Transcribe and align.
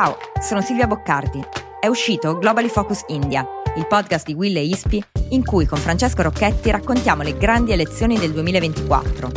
Ciao, 0.00 0.16
sono 0.40 0.60
Silvia 0.60 0.86
Boccardi. 0.86 1.44
È 1.80 1.88
uscito 1.88 2.38
Globally 2.38 2.68
Focus 2.68 3.02
India, 3.08 3.44
il 3.74 3.84
podcast 3.88 4.26
di 4.26 4.32
Will 4.32 4.56
e 4.56 4.62
Ispi, 4.62 5.02
in 5.30 5.44
cui 5.44 5.66
con 5.66 5.76
Francesco 5.76 6.22
Rocchetti 6.22 6.70
raccontiamo 6.70 7.24
le 7.24 7.36
grandi 7.36 7.72
elezioni 7.72 8.16
del 8.16 8.30
2024. 8.30 9.32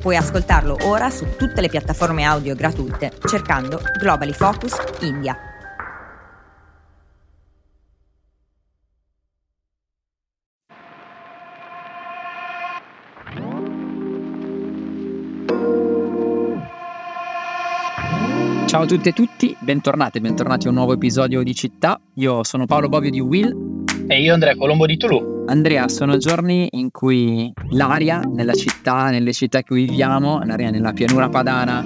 Puoi 0.00 0.14
ascoltarlo 0.14 0.76
ora 0.82 1.10
su 1.10 1.26
tutte 1.36 1.60
le 1.60 1.68
piattaforme 1.68 2.22
audio 2.22 2.54
gratuite 2.54 3.10
cercando 3.26 3.82
Globally 3.98 4.32
Focus 4.32 4.76
India. 5.00 5.51
Ciao 18.82 18.90
a 18.90 18.96
tutti 18.96 19.10
e 19.10 19.12
tutti, 19.12 19.56
bentornati, 19.60 20.18
bentornati 20.18 20.66
a 20.66 20.70
un 20.70 20.74
nuovo 20.74 20.94
episodio 20.94 21.44
di 21.44 21.54
Città. 21.54 22.00
Io 22.14 22.42
sono 22.42 22.66
Paolo 22.66 22.88
Bobbio 22.88 23.12
di 23.12 23.20
Will. 23.20 23.84
E 24.08 24.20
io 24.20 24.34
Andrea 24.34 24.56
Colombo 24.56 24.86
di 24.86 24.96
Tulu. 24.96 25.44
Andrea, 25.46 25.86
sono 25.86 26.16
giorni 26.16 26.66
in 26.72 26.90
cui 26.90 27.52
l'aria 27.70 28.18
nella 28.18 28.54
città, 28.54 29.10
nelle 29.10 29.32
città 29.32 29.58
in 29.58 29.64
cui 29.66 29.84
viviamo, 29.84 30.42
l'aria 30.42 30.70
nella 30.70 30.92
pianura 30.92 31.28
padana 31.28 31.84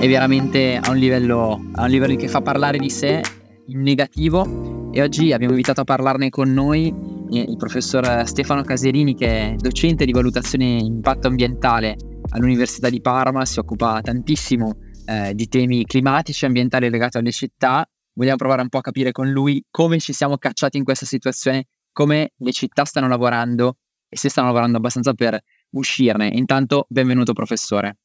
è 0.00 0.08
veramente 0.08 0.80
a 0.82 0.90
un 0.90 0.96
livello, 0.96 1.64
a 1.74 1.84
un 1.84 1.88
livello 1.88 2.16
che 2.16 2.26
fa 2.26 2.40
parlare 2.40 2.78
di 2.78 2.90
sé 2.90 3.22
in 3.68 3.80
negativo 3.80 4.90
e 4.90 5.00
oggi 5.00 5.32
abbiamo 5.32 5.52
invitato 5.52 5.82
a 5.82 5.84
parlarne 5.84 6.30
con 6.30 6.52
noi 6.52 6.92
eh, 7.30 7.44
il 7.48 7.56
professor 7.56 8.26
Stefano 8.26 8.62
Caserini 8.62 9.14
che 9.14 9.26
è 9.28 9.54
docente 9.56 10.04
di 10.04 10.10
valutazione 10.10 10.64
impatto 10.64 11.28
ambientale 11.28 11.96
all'Università 12.30 12.90
di 12.90 13.00
Parma, 13.00 13.44
si 13.44 13.60
occupa 13.60 14.00
tantissimo 14.02 14.74
eh, 15.08 15.34
di 15.34 15.48
temi 15.48 15.86
climatici 15.86 16.44
e 16.44 16.48
ambientali 16.48 16.90
legati 16.90 17.16
alle 17.16 17.32
città. 17.32 17.88
Vogliamo 18.12 18.36
provare 18.36 18.62
un 18.62 18.68
po' 18.68 18.78
a 18.78 18.82
capire 18.82 19.10
con 19.10 19.30
lui 19.30 19.64
come 19.70 19.98
ci 19.98 20.12
siamo 20.12 20.36
cacciati 20.36 20.76
in 20.76 20.84
questa 20.84 21.06
situazione, 21.06 21.66
come 21.92 22.32
le 22.36 22.52
città 22.52 22.84
stanno 22.84 23.08
lavorando 23.08 23.78
e 24.08 24.16
se 24.16 24.28
stanno 24.28 24.48
lavorando 24.48 24.76
abbastanza 24.76 25.14
per 25.14 25.40
uscirne. 25.70 26.28
Intanto, 26.28 26.86
benvenuto 26.88 27.32
professore. 27.32 27.96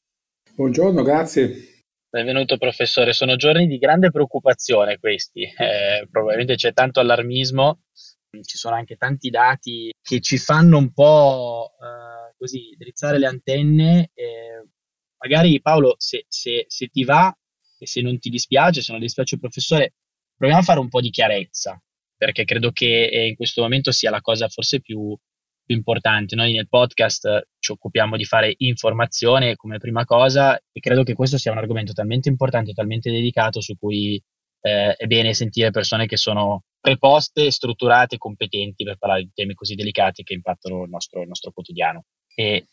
Buongiorno, 0.54 1.02
grazie. 1.02 1.82
Benvenuto 2.08 2.56
professore, 2.58 3.12
sono 3.12 3.34
giorni 3.34 3.66
di 3.66 3.76
grande 3.76 4.12
preoccupazione 4.12 5.00
questi, 5.00 5.42
eh, 5.42 6.06
probabilmente 6.08 6.54
c'è 6.54 6.72
tanto 6.72 7.00
allarmismo, 7.00 7.80
ci 8.40 8.56
sono 8.56 8.76
anche 8.76 8.94
tanti 8.94 9.30
dati 9.30 9.92
che 10.00 10.20
ci 10.20 10.38
fanno 10.38 10.78
un 10.78 10.92
po' 10.92 11.72
eh, 11.72 12.34
così 12.38 12.72
drizzare 12.78 13.18
le 13.18 13.26
antenne, 13.26 14.10
eh, 14.14 14.68
magari 15.24 15.60
Paolo, 15.60 15.94
se, 15.98 16.26
se, 16.28 16.66
se, 16.68 16.88
ti 16.88 17.02
va 17.02 17.34
e 17.78 17.86
se 17.86 18.02
non 18.02 18.18
ti 18.18 18.28
dispiace, 18.28 18.82
se 18.82 18.92
non 18.92 19.00
dispiace 19.00 19.36
il 19.36 19.40
professore, 19.40 19.94
proviamo 20.36 20.60
a 20.60 20.64
fare 20.64 20.80
un 20.80 20.88
po' 20.88 21.00
di 21.00 21.10
chiarezza, 21.10 21.80
perché 22.16 22.44
credo 22.44 22.70
che 22.70 23.06
eh, 23.06 23.26
in 23.28 23.34
questo 23.34 23.62
momento 23.62 23.90
sia 23.90 24.10
la 24.10 24.20
cosa 24.20 24.48
forse 24.48 24.80
più, 24.80 25.16
più 25.64 25.74
importante. 25.74 26.34
Noi 26.34 26.52
nel 26.52 26.68
podcast 26.68 27.48
ci 27.58 27.72
occupiamo 27.72 28.16
di 28.16 28.24
fare 28.24 28.54
informazione 28.58 29.56
come 29.56 29.78
prima 29.78 30.04
cosa 30.04 30.56
e 30.56 30.80
credo 30.80 31.02
che 31.02 31.14
questo 31.14 31.38
sia 31.38 31.52
un 31.52 31.58
argomento 31.58 31.92
talmente 31.94 32.28
importante, 32.28 32.72
talmente 32.72 33.10
dedicato 33.10 33.62
su 33.62 33.76
cui 33.78 34.22
eh, 34.60 34.94
è 34.94 35.06
bene 35.06 35.32
sentire 35.32 35.70
persone 35.70 36.06
che 36.06 36.18
sono 36.18 36.64
preposte, 36.80 37.50
strutturate, 37.50 38.18
competenti 38.18 38.84
per 38.84 38.98
parlare 38.98 39.22
di 39.22 39.30
temi 39.32 39.54
così 39.54 39.74
delicati 39.74 40.22
che 40.22 40.34
impattano 40.34 40.84
il 40.84 40.90
nostro, 40.90 41.22
il 41.22 41.28
nostro 41.28 41.50
quotidiano. 41.50 42.04
E 42.34 42.66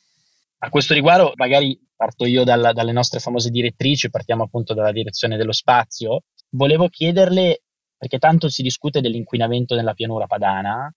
a 0.64 0.70
questo 0.70 0.94
riguardo, 0.94 1.34
magari 1.36 1.80
parto 1.96 2.26
io 2.26 2.44
dalla, 2.44 2.72
dalle 2.72 2.92
nostre 2.92 3.20
famose 3.20 3.50
direttrici, 3.50 4.10
partiamo 4.12 4.44
appunto 4.44 4.74
dalla 4.74 4.92
direzione 4.92 5.36
dello 5.36 5.52
spazio. 5.52 6.24
Volevo 6.52 6.88
chiederle, 6.88 7.64
perché 7.98 8.20
tanto 8.20 8.48
si 8.48 8.62
discute 8.62 9.02
dell'inquinamento 9.02 9.76
nella 9.76 9.94
pianura 9.94 10.28
padana, 10.28 10.94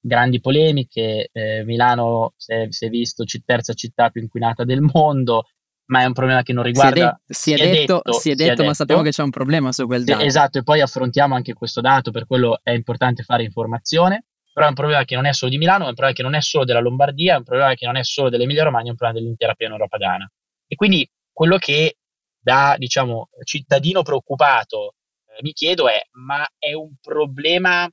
grandi 0.00 0.40
polemiche, 0.40 1.30
eh, 1.32 1.64
Milano 1.64 2.34
si 2.36 2.52
è, 2.52 2.66
si 2.70 2.86
è 2.86 2.88
visto 2.88 3.24
c- 3.24 3.42
terza 3.44 3.72
città 3.72 4.10
più 4.10 4.22
inquinata 4.22 4.64
del 4.64 4.82
mondo, 4.82 5.46
ma 5.86 6.02
è 6.02 6.04
un 6.04 6.12
problema 6.12 6.42
che 6.42 6.52
non 6.52 6.62
riguarda... 6.62 7.20
Si 7.26 7.54
è, 7.54 7.56
si 7.56 7.62
è, 7.62 7.64
si 7.64 7.70
detto, 7.70 7.94
detto, 8.04 8.12
si 8.12 8.30
è 8.30 8.34
detto, 8.34 8.50
detto, 8.50 8.64
ma 8.64 8.74
sappiamo 8.74 9.02
che 9.02 9.10
c'è 9.10 9.22
un 9.22 9.30
problema 9.30 9.72
su 9.72 9.84
quel 9.86 10.04
dato. 10.04 10.22
Esatto, 10.22 10.58
e 10.58 10.62
poi 10.62 10.80
affrontiamo 10.80 11.34
anche 11.34 11.54
questo 11.54 11.80
dato, 11.80 12.12
per 12.12 12.24
quello 12.24 12.60
è 12.62 12.70
importante 12.70 13.24
fare 13.24 13.42
informazione 13.42 14.26
però 14.58 14.66
è 14.66 14.74
un 14.74 14.76
problema 14.76 15.04
che 15.04 15.14
non 15.14 15.24
è 15.24 15.32
solo 15.32 15.52
di 15.52 15.56
Milano, 15.58 15.84
è 15.84 15.88
un 15.88 15.94
problema 15.94 16.16
che 16.16 16.22
non 16.24 16.34
è 16.34 16.40
solo 16.40 16.64
della 16.64 16.80
Lombardia, 16.80 17.34
è 17.34 17.36
un 17.36 17.44
problema 17.44 17.74
che 17.74 17.86
non 17.86 17.94
è 17.94 18.02
solo 18.02 18.28
dell'Emilia 18.28 18.64
Romagna, 18.64 18.88
è 18.88 18.90
un 18.90 18.96
problema 18.96 19.20
dell'intera 19.20 19.54
pianura 19.54 19.86
padana. 19.86 20.28
E 20.66 20.74
quindi 20.74 21.08
quello 21.32 21.58
che 21.58 21.98
da, 22.40 22.74
diciamo, 22.76 23.28
cittadino 23.44 24.02
preoccupato 24.02 24.94
eh, 25.26 25.42
mi 25.42 25.52
chiedo 25.52 25.88
è, 25.88 26.02
ma 26.24 26.44
è 26.58 26.72
un 26.72 26.92
problema 27.00 27.88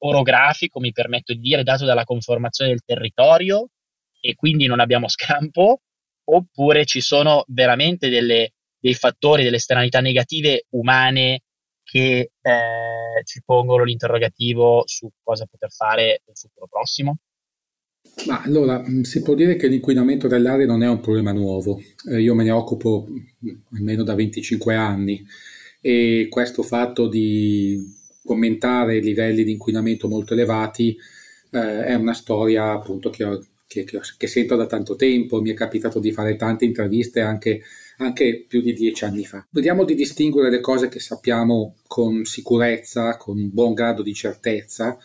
orografico, 0.00 0.78
mi 0.78 0.92
permetto 0.92 1.32
di 1.32 1.40
dire, 1.40 1.62
dato 1.62 1.86
dalla 1.86 2.04
conformazione 2.04 2.72
del 2.72 2.84
territorio 2.84 3.68
e 4.20 4.34
quindi 4.34 4.66
non 4.66 4.80
abbiamo 4.80 5.08
scampo, 5.08 5.80
oppure 6.24 6.84
ci 6.84 7.00
sono 7.00 7.44
veramente 7.46 8.10
delle, 8.10 8.52
dei 8.78 8.94
fattori, 8.94 9.42
delle 9.42 9.56
esternalità 9.56 10.00
negative 10.00 10.66
umane 10.72 11.43
che 11.94 12.32
eh, 12.40 13.22
ci 13.22 13.40
pongono 13.44 13.84
l'interrogativo 13.84 14.82
su 14.84 15.08
cosa 15.22 15.46
poter 15.48 15.70
fare 15.70 16.22
nel 16.26 16.36
futuro 16.36 16.66
prossimo? 16.68 17.18
Ma 18.26 18.42
allora, 18.42 18.82
mm, 18.82 19.02
si 19.02 19.22
può 19.22 19.34
dire 19.34 19.54
che 19.54 19.68
l'inquinamento 19.68 20.26
dell'aria 20.26 20.66
non 20.66 20.82
è 20.82 20.88
un 20.88 20.98
problema 20.98 21.30
nuovo. 21.30 21.80
Eh, 22.10 22.20
io 22.20 22.34
me 22.34 22.42
ne 22.42 22.50
occupo 22.50 23.06
mm, 23.08 23.48
almeno 23.76 24.02
da 24.02 24.16
25 24.16 24.74
anni 24.74 25.24
e 25.80 26.26
questo 26.28 26.64
fatto 26.64 27.06
di 27.06 27.80
commentare 28.24 28.98
livelli 28.98 29.44
di 29.44 29.52
inquinamento 29.52 30.08
molto 30.08 30.32
elevati 30.32 30.96
eh, 31.52 31.84
è 31.84 31.94
una 31.94 32.14
storia 32.14 32.72
appunto 32.72 33.08
che, 33.10 33.22
ho, 33.22 33.40
che, 33.66 33.84
che, 33.84 34.00
che, 34.16 34.26
sento 34.26 34.56
da 34.56 34.66
tanto 34.66 34.96
tempo. 34.96 35.40
Mi 35.40 35.50
è 35.50 35.54
capitato 35.54 35.98
di 35.98 36.12
fare 36.12 36.36
tante 36.36 36.64
interviste 36.64 37.20
anche 37.20 37.62
anche 37.98 38.44
più 38.48 38.60
di 38.60 38.72
dieci 38.72 39.04
anni 39.04 39.24
fa. 39.24 39.46
Vediamo 39.50 39.84
di 39.84 39.94
distinguere 39.94 40.50
le 40.50 40.60
cose 40.60 40.88
che 40.88 40.98
sappiamo 40.98 41.76
con 41.86 42.24
sicurezza, 42.24 43.16
con 43.16 43.38
un 43.38 43.50
buon 43.52 43.74
grado 43.74 44.02
di 44.02 44.14
certezza, 44.14 44.98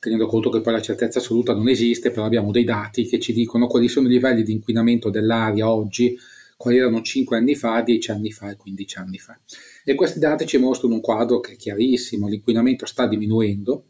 tenendo 0.00 0.26
conto 0.26 0.50
che 0.50 0.60
poi 0.60 0.72
la 0.72 0.82
certezza 0.82 1.18
assoluta 1.18 1.54
non 1.54 1.68
esiste, 1.68 2.10
però 2.10 2.24
abbiamo 2.24 2.50
dei 2.50 2.64
dati 2.64 3.06
che 3.06 3.20
ci 3.20 3.32
dicono 3.32 3.66
quali 3.66 3.88
sono 3.88 4.08
i 4.08 4.10
livelli 4.10 4.42
di 4.42 4.52
inquinamento 4.52 5.10
dell'aria 5.10 5.70
oggi, 5.70 6.18
quali 6.56 6.78
erano 6.78 7.00
5 7.02 7.36
anni 7.36 7.54
fa, 7.54 7.80
10 7.80 8.10
anni 8.10 8.30
fa 8.30 8.50
e 8.50 8.56
15 8.56 8.98
anni 8.98 9.18
fa. 9.18 9.38
E 9.84 9.94
questi 9.94 10.18
dati 10.18 10.46
ci 10.46 10.58
mostrano 10.58 10.94
un 10.94 11.00
quadro 11.00 11.40
che 11.40 11.52
è 11.52 11.56
chiarissimo, 11.56 12.28
l'inquinamento 12.28 12.86
sta 12.86 13.06
diminuendo, 13.06 13.86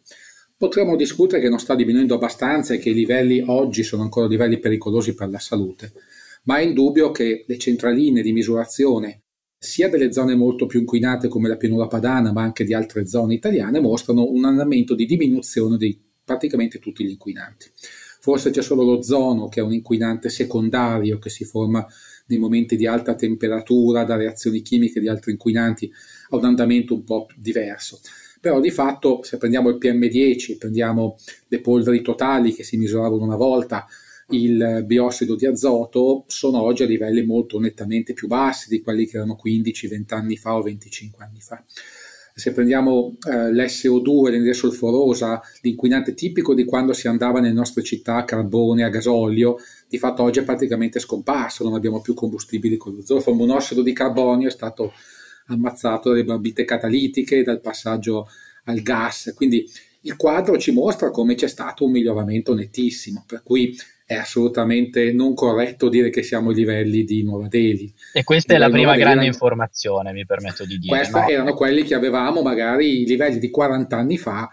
potremmo 0.63 0.95
discutere 0.95 1.43
che 1.43 1.49
non 1.49 1.59
sta 1.59 1.75
diminuendo 1.75 2.15
abbastanza 2.15 2.73
e 2.73 2.79
che 2.79 2.91
i 2.91 2.95
livelli 2.95 3.43
oggi 3.45 3.83
sono 3.83 4.03
ancora 4.03 4.29
livelli 4.29 4.61
pericolosi 4.61 5.13
per 5.13 5.29
la 5.29 5.41
salute 5.41 5.93
ma 6.45 6.59
è 6.59 6.63
indubbio 6.63 7.11
che 7.11 7.45
le 7.47 7.59
centraline 7.59 8.23
di 8.23 8.33
misurazione 8.33 9.23
sia 9.59 9.89
delle 9.89 10.13
zone 10.13 10.35
molto 10.35 10.67
più 10.67 10.81
inquinate 10.81 11.29
come 11.29 11.49
la 11.49 11.57
pianura 11.57 11.87
padana, 11.87 12.33
ma 12.33 12.43
anche 12.43 12.65
di 12.65 12.75
altre 12.75 13.07
zone 13.07 13.35
italiane, 13.35 13.81
mostrano 13.81 14.29
un 14.29 14.45
andamento 14.45 14.95
di 14.95 15.07
diminuzione 15.07 15.77
di 15.77 15.97
praticamente 16.25 16.79
tutti 16.81 17.05
gli 17.05 17.11
inquinanti. 17.11 17.71
Forse 18.21 18.51
c'è 18.51 18.63
solo 18.63 18.83
l'ozono 18.83 19.49
che 19.49 19.61
è 19.61 19.63
un 19.63 19.73
inquinante 19.73 20.29
secondario 20.31 21.19
che 21.19 21.29
si 21.29 21.45
forma 21.45 21.87
nei 22.27 22.39
momenti 22.39 22.77
di 22.77 22.87
alta 22.87 23.15
temperatura 23.15 24.05
da 24.05 24.17
reazioni 24.17 24.63
chimiche 24.63 25.01
di 25.01 25.09
altri 25.09 25.33
inquinanti, 25.33 25.91
ha 26.31 26.37
un 26.37 26.45
andamento 26.45 26.95
un 26.95 27.05
po' 27.05 27.27
diverso. 27.37 28.01
Però 28.43 28.59
di 28.59 28.73
fatto 28.73 29.21
se 29.23 29.37
prendiamo 29.37 29.69
il 29.69 29.79
PM10, 29.81 30.59
prendiamo 30.59 31.17
le 31.47 31.61
polveri 31.61 32.03
totali 32.03 32.53
che 32.53 32.65
si 32.65 32.77
misuravano 32.77 33.23
una 33.23 33.37
volta, 33.37 33.87
il 34.31 34.83
biossido 34.85 35.37
di 35.37 35.47
azoto 35.47 36.25
sono 36.27 36.61
oggi 36.61 36.83
a 36.83 36.87
livelli 36.87 37.25
molto 37.25 37.61
nettamente 37.61 38.15
più 38.15 38.27
bassi 38.27 38.69
di 38.69 38.81
quelli 38.81 39.07
che 39.07 39.19
erano 39.19 39.39
15-20 39.41 40.03
anni 40.09 40.37
fa 40.37 40.57
o 40.57 40.63
25 40.63 41.25
anni 41.25 41.41
fa. 41.41 41.63
Se 42.35 42.51
prendiamo 42.53 43.15
eh, 43.31 43.53
l'SO2, 43.53 44.25
l'anidride 44.25 44.55
solforosa, 44.55 45.41
l'inquinante 45.61 46.13
tipico 46.13 46.53
di 46.53 46.65
quando 46.65 46.95
si 46.95 47.07
andava 47.07 47.39
nelle 47.39 47.55
nostre 47.55 47.85
città 47.85 48.17
a 48.17 48.25
carbone, 48.25 48.83
a 48.83 48.89
gasolio, 48.89 49.59
di 49.87 49.99
fatto 49.99 50.25
oggi 50.25 50.41
è 50.41 50.43
praticamente 50.43 50.99
scomparso, 50.99 51.63
non 51.63 51.75
abbiamo 51.75 52.01
più 52.01 52.15
combustibili 52.15 52.77
con 52.77 52.97
lo 52.97 53.05
zolfo. 53.05 53.31
Il 53.31 53.37
monossido 53.37 53.83
di 53.83 53.93
carbonio 53.93 54.49
è 54.49 54.51
stato 54.51 54.93
ammazzato 55.47 56.11
dalle 56.11 56.25
barbite 56.25 56.65
catalitiche, 56.65 57.43
dal 57.43 57.61
passaggio 57.61 58.29
al 58.65 58.81
gas, 58.81 59.33
quindi 59.35 59.69
il 60.03 60.17
quadro 60.17 60.59
ci 60.59 60.73
mostra 60.73 61.11
come 61.11 61.35
c'è 61.35 61.49
stato 61.49 61.85
un 61.85 61.93
miglioramento 61.93 62.55
nettissimo, 62.55 63.25
per 63.27 63.43
cui 63.43 63.77
è 64.05 64.15
assolutamente 64.15 65.13
non 65.13 65.35
corretto 65.35 65.89
dire 65.89 66.11
che 66.11 66.23
siamo 66.23 66.51
ai 66.51 66.57
livelli 66.57 67.05
di 67.05 67.23
Nuova 67.23 67.49
Delhi. 67.49 67.93
E 68.13 68.25
questa 68.25 68.55
è 68.55 68.59
la 68.59 68.69
prima 68.69 68.95
grande 68.97 69.23
erano... 69.23 69.27
informazione, 69.27 70.13
mi 70.13 70.27
permetto 70.27 70.65
di 70.65 70.79
dire. 70.79 70.97
Questi 70.97 71.19
no? 71.19 71.29
erano 71.29 71.55
quelli 71.55 71.83
che 71.83 71.95
avevamo 71.95 72.43
magari 72.43 73.03
i 73.03 73.07
livelli 73.07 73.39
di 73.39 73.51
40 73.51 73.97
anni 73.97 74.19
fa, 74.19 74.51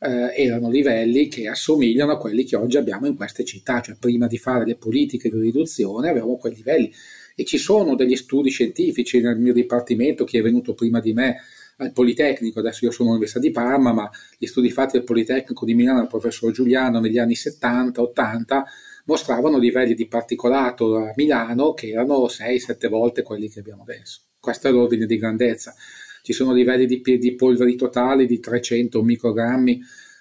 eh, 0.00 0.32
erano 0.44 0.68
livelli 0.68 1.28
che 1.28 1.48
assomigliano 1.48 2.12
a 2.12 2.18
quelli 2.18 2.44
che 2.44 2.56
oggi 2.56 2.76
abbiamo 2.76 3.06
in 3.06 3.16
queste 3.16 3.44
città, 3.44 3.80
cioè 3.80 3.96
prima 3.98 4.26
di 4.26 4.38
fare 4.38 4.64
le 4.64 4.76
politiche 4.76 5.30
di 5.30 5.40
riduzione 5.40 6.10
avevamo 6.10 6.36
quei 6.36 6.54
livelli 6.54 6.92
e 7.40 7.44
ci 7.44 7.56
sono 7.56 7.94
degli 7.94 8.16
studi 8.16 8.50
scientifici 8.50 9.20
nel 9.20 9.38
mio 9.38 9.52
dipartimento, 9.52 10.24
chi 10.24 10.38
è 10.38 10.42
venuto 10.42 10.74
prima 10.74 10.98
di 10.98 11.12
me 11.12 11.36
al 11.76 11.92
Politecnico, 11.92 12.58
adesso 12.58 12.84
io 12.84 12.90
sono 12.90 13.10
all'Università 13.10 13.38
di 13.38 13.52
Parma, 13.52 13.92
ma 13.92 14.10
gli 14.36 14.46
studi 14.46 14.72
fatti 14.72 14.96
al 14.96 15.04
Politecnico 15.04 15.64
di 15.64 15.74
Milano 15.74 15.98
dal 15.98 16.08
professor 16.08 16.50
Giuliano 16.50 16.98
negli 16.98 17.16
anni 17.16 17.34
70-80 17.34 18.62
mostravano 19.04 19.56
livelli 19.56 19.94
di 19.94 20.08
particolato 20.08 20.96
a 20.96 21.12
Milano 21.14 21.74
che 21.74 21.90
erano 21.90 22.26
6-7 22.26 22.88
volte 22.88 23.22
quelli 23.22 23.48
che 23.48 23.60
abbiamo 23.60 23.82
adesso. 23.82 24.22
Questo 24.40 24.66
è 24.66 24.72
l'ordine 24.72 25.06
di 25.06 25.16
grandezza. 25.16 25.72
Ci 26.24 26.32
sono 26.32 26.52
livelli 26.52 26.86
di, 26.86 27.18
di 27.18 27.34
polveri 27.36 27.76
totali 27.76 28.26
di 28.26 28.40
300 28.40 29.00
microgrammi 29.00 29.80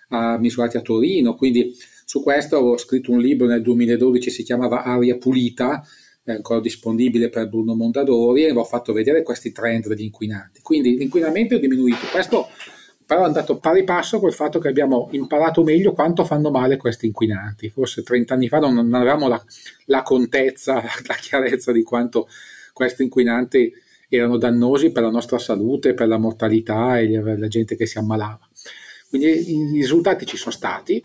uh, 0.09 0.37
misurati 0.37 0.77
a 0.77 0.81
Torino, 0.81 1.33
quindi 1.33 1.75
su 2.05 2.21
questo 2.21 2.57
ho 2.57 2.77
scritto 2.77 3.11
un 3.11 3.19
libro 3.19 3.47
nel 3.47 3.63
2012, 3.63 4.29
si 4.29 4.43
chiamava 4.43 4.83
Aria 4.83 5.17
Pulita, 5.17 5.83
è 6.31 6.35
ancora 6.35 6.59
disponibile 6.59 7.29
per 7.29 7.47
Bruno 7.47 7.73
Mondadori 7.73 8.43
e 8.43 8.51
ho 8.51 8.63
fatto 8.65 8.91
vedere 8.91 9.23
questi 9.23 9.53
trend 9.53 9.87
degli 9.87 10.03
inquinanti. 10.03 10.59
Quindi 10.61 10.97
l'inquinamento 10.97 11.55
è 11.55 11.59
diminuito, 11.59 12.05
questo 12.11 12.49
però 13.05 13.21
è 13.21 13.25
andato 13.25 13.57
pari 13.59 13.85
passo 13.85 14.19
col 14.19 14.33
fatto 14.33 14.59
che 14.59 14.67
abbiamo 14.67 15.07
imparato 15.11 15.63
meglio 15.63 15.93
quanto 15.93 16.25
fanno 16.25 16.51
male 16.51 16.75
questi 16.75 17.05
inquinanti. 17.05 17.69
Forse 17.69 18.03
30 18.03 18.33
anni 18.33 18.49
fa 18.49 18.59
non, 18.59 18.73
non 18.73 18.93
avevamo 18.93 19.29
la, 19.29 19.41
la, 19.85 20.01
contezza, 20.01 20.73
la 21.07 21.15
chiarezza 21.15 21.71
di 21.71 21.83
quanto 21.83 22.27
questi 22.73 23.03
inquinanti 23.03 23.71
erano 24.09 24.35
dannosi 24.37 24.91
per 24.91 25.03
la 25.03 25.09
nostra 25.09 25.37
salute, 25.37 25.93
per 25.93 26.09
la 26.09 26.17
mortalità 26.17 26.99
e 26.99 27.07
la 27.37 27.47
gente 27.47 27.77
che 27.77 27.85
si 27.85 27.97
ammalava. 27.97 28.45
Quindi 29.07 29.53
i 29.53 29.71
risultati 29.71 30.25
ci 30.25 30.35
sono 30.35 30.51
stati, 30.51 31.01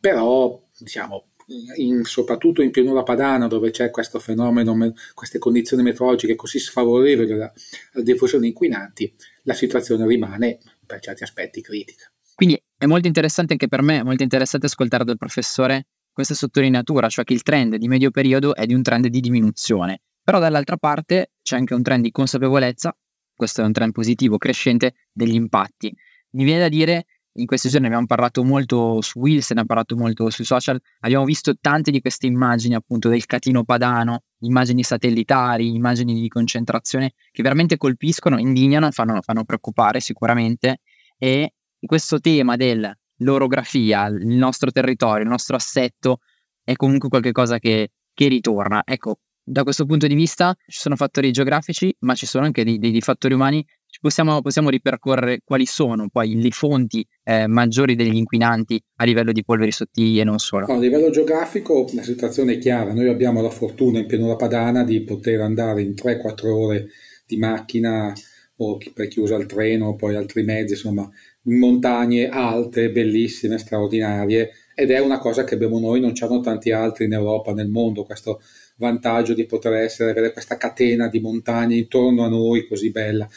però 0.00 0.58
diciamo 0.78 1.31
in, 1.76 2.04
soprattutto 2.04 2.62
in 2.62 2.70
pianura 2.70 3.02
padana 3.02 3.46
dove 3.46 3.70
c'è 3.70 3.90
questo 3.90 4.18
fenomeno, 4.18 4.92
queste 5.14 5.38
condizioni 5.38 5.82
meteorologiche 5.82 6.34
così 6.34 6.58
sfavorevoli 6.58 7.32
alla, 7.32 7.52
alla 7.92 8.04
diffusione 8.04 8.44
di 8.44 8.50
inquinanti, 8.50 9.14
la 9.42 9.54
situazione 9.54 10.06
rimane 10.06 10.58
per 10.86 11.00
certi 11.00 11.22
aspetti 11.22 11.60
critica. 11.60 12.10
Quindi 12.34 12.60
è 12.76 12.86
molto 12.86 13.06
interessante 13.06 13.52
anche 13.52 13.68
per 13.68 13.82
me, 13.82 14.00
è 14.00 14.02
molto 14.02 14.22
interessante 14.22 14.66
ascoltare 14.66 15.04
dal 15.04 15.18
professore 15.18 15.86
questa 16.12 16.34
sottolineatura, 16.34 17.08
cioè 17.08 17.24
che 17.24 17.32
il 17.32 17.42
trend 17.42 17.76
di 17.76 17.88
medio 17.88 18.10
periodo 18.10 18.54
è 18.54 18.66
di 18.66 18.74
un 18.74 18.82
trend 18.82 19.06
di 19.06 19.20
diminuzione, 19.20 20.02
però 20.22 20.38
dall'altra 20.38 20.76
parte 20.76 21.32
c'è 21.42 21.56
anche 21.56 21.74
un 21.74 21.82
trend 21.82 22.02
di 22.02 22.10
consapevolezza, 22.10 22.96
questo 23.34 23.62
è 23.62 23.64
un 23.64 23.72
trend 23.72 23.92
positivo, 23.92 24.38
crescente, 24.38 24.94
degli 25.12 25.34
impatti. 25.34 25.94
Mi 26.30 26.44
viene 26.44 26.60
da 26.60 26.68
dire 26.68 27.06
in 27.34 27.46
questi 27.46 27.68
giorni 27.68 27.86
abbiamo 27.86 28.06
parlato 28.06 28.44
molto 28.44 29.00
su 29.00 29.18
Will, 29.18 29.38
se 29.38 29.54
ne 29.54 29.60
ha 29.60 29.64
parlato 29.64 29.96
molto 29.96 30.28
sui 30.30 30.44
social, 30.44 30.80
abbiamo 31.00 31.24
visto 31.24 31.54
tante 31.58 31.90
di 31.90 32.00
queste 32.00 32.26
immagini 32.26 32.74
appunto 32.74 33.08
del 33.08 33.24
catino 33.26 33.64
padano, 33.64 34.24
immagini 34.40 34.82
satellitari, 34.82 35.74
immagini 35.74 36.20
di 36.20 36.28
concentrazione 36.28 37.12
che 37.30 37.42
veramente 37.42 37.76
colpiscono, 37.76 38.38
indignano, 38.38 38.90
fanno, 38.90 39.20
fanno 39.22 39.44
preoccupare 39.44 40.00
sicuramente 40.00 40.80
e 41.16 41.54
questo 41.80 42.20
tema 42.20 42.56
dell'orografia, 42.56 44.06
il 44.06 44.26
nostro 44.26 44.70
territorio, 44.70 45.24
il 45.24 45.30
nostro 45.30 45.56
assetto 45.56 46.18
è 46.62 46.74
comunque 46.74 47.08
qualcosa 47.08 47.58
che, 47.58 47.90
che 48.12 48.28
ritorna. 48.28 48.82
Ecco, 48.84 49.18
da 49.44 49.64
questo 49.64 49.86
punto 49.86 50.06
di 50.06 50.14
vista 50.14 50.54
ci 50.66 50.78
sono 50.78 50.96
fattori 50.96 51.32
geografici, 51.32 51.94
ma 52.00 52.14
ci 52.14 52.26
sono 52.26 52.44
anche 52.44 52.62
dei, 52.64 52.78
dei 52.78 53.00
fattori 53.00 53.34
umani 53.34 53.64
Possiamo, 54.02 54.42
possiamo, 54.42 54.68
ripercorrere 54.68 55.42
quali 55.44 55.64
sono 55.64 56.08
poi 56.10 56.34
le 56.42 56.50
fonti 56.50 57.06
eh, 57.22 57.46
maggiori 57.46 57.94
degli 57.94 58.16
inquinanti 58.16 58.82
a 58.96 59.04
livello 59.04 59.30
di 59.30 59.44
polveri 59.44 59.70
sottili 59.70 60.18
e 60.18 60.24
non 60.24 60.40
solo? 60.40 60.66
A 60.66 60.76
livello 60.76 61.10
geografico 61.10 61.88
la 61.94 62.02
situazione 62.02 62.54
è 62.54 62.58
chiara, 62.58 62.92
noi 62.92 63.08
abbiamo 63.08 63.40
la 63.40 63.48
fortuna 63.48 64.00
in 64.00 64.06
pianura 64.06 64.34
padana 64.34 64.82
di 64.82 65.02
poter 65.02 65.40
andare 65.40 65.82
in 65.82 65.90
3-4 65.92 66.46
ore 66.48 66.88
di 67.24 67.36
macchina 67.36 68.12
o 68.56 68.78
per 68.92 69.06
chi 69.06 69.20
usa 69.20 69.36
il 69.36 69.46
treno 69.46 69.94
poi 69.94 70.16
altri 70.16 70.42
mezzi, 70.42 70.72
insomma, 70.72 71.08
in 71.44 71.58
montagne 71.60 72.28
alte, 72.28 72.90
bellissime, 72.90 73.56
straordinarie 73.56 74.50
ed 74.74 74.90
è 74.90 74.98
una 74.98 75.18
cosa 75.18 75.44
che 75.44 75.54
abbiamo 75.54 75.78
noi, 75.78 76.00
non 76.00 76.12
c'hanno 76.12 76.40
tanti 76.40 76.72
altri 76.72 77.04
in 77.04 77.12
Europa, 77.12 77.52
nel 77.54 77.68
mondo, 77.68 78.02
questo 78.02 78.40
vantaggio 78.78 79.32
di 79.32 79.46
poter 79.46 79.74
essere, 79.74 80.10
avere 80.10 80.32
questa 80.32 80.56
catena 80.56 81.06
di 81.06 81.20
montagne 81.20 81.76
intorno 81.76 82.24
a 82.24 82.28
noi 82.28 82.66
così 82.66 82.90
bella. 82.90 83.28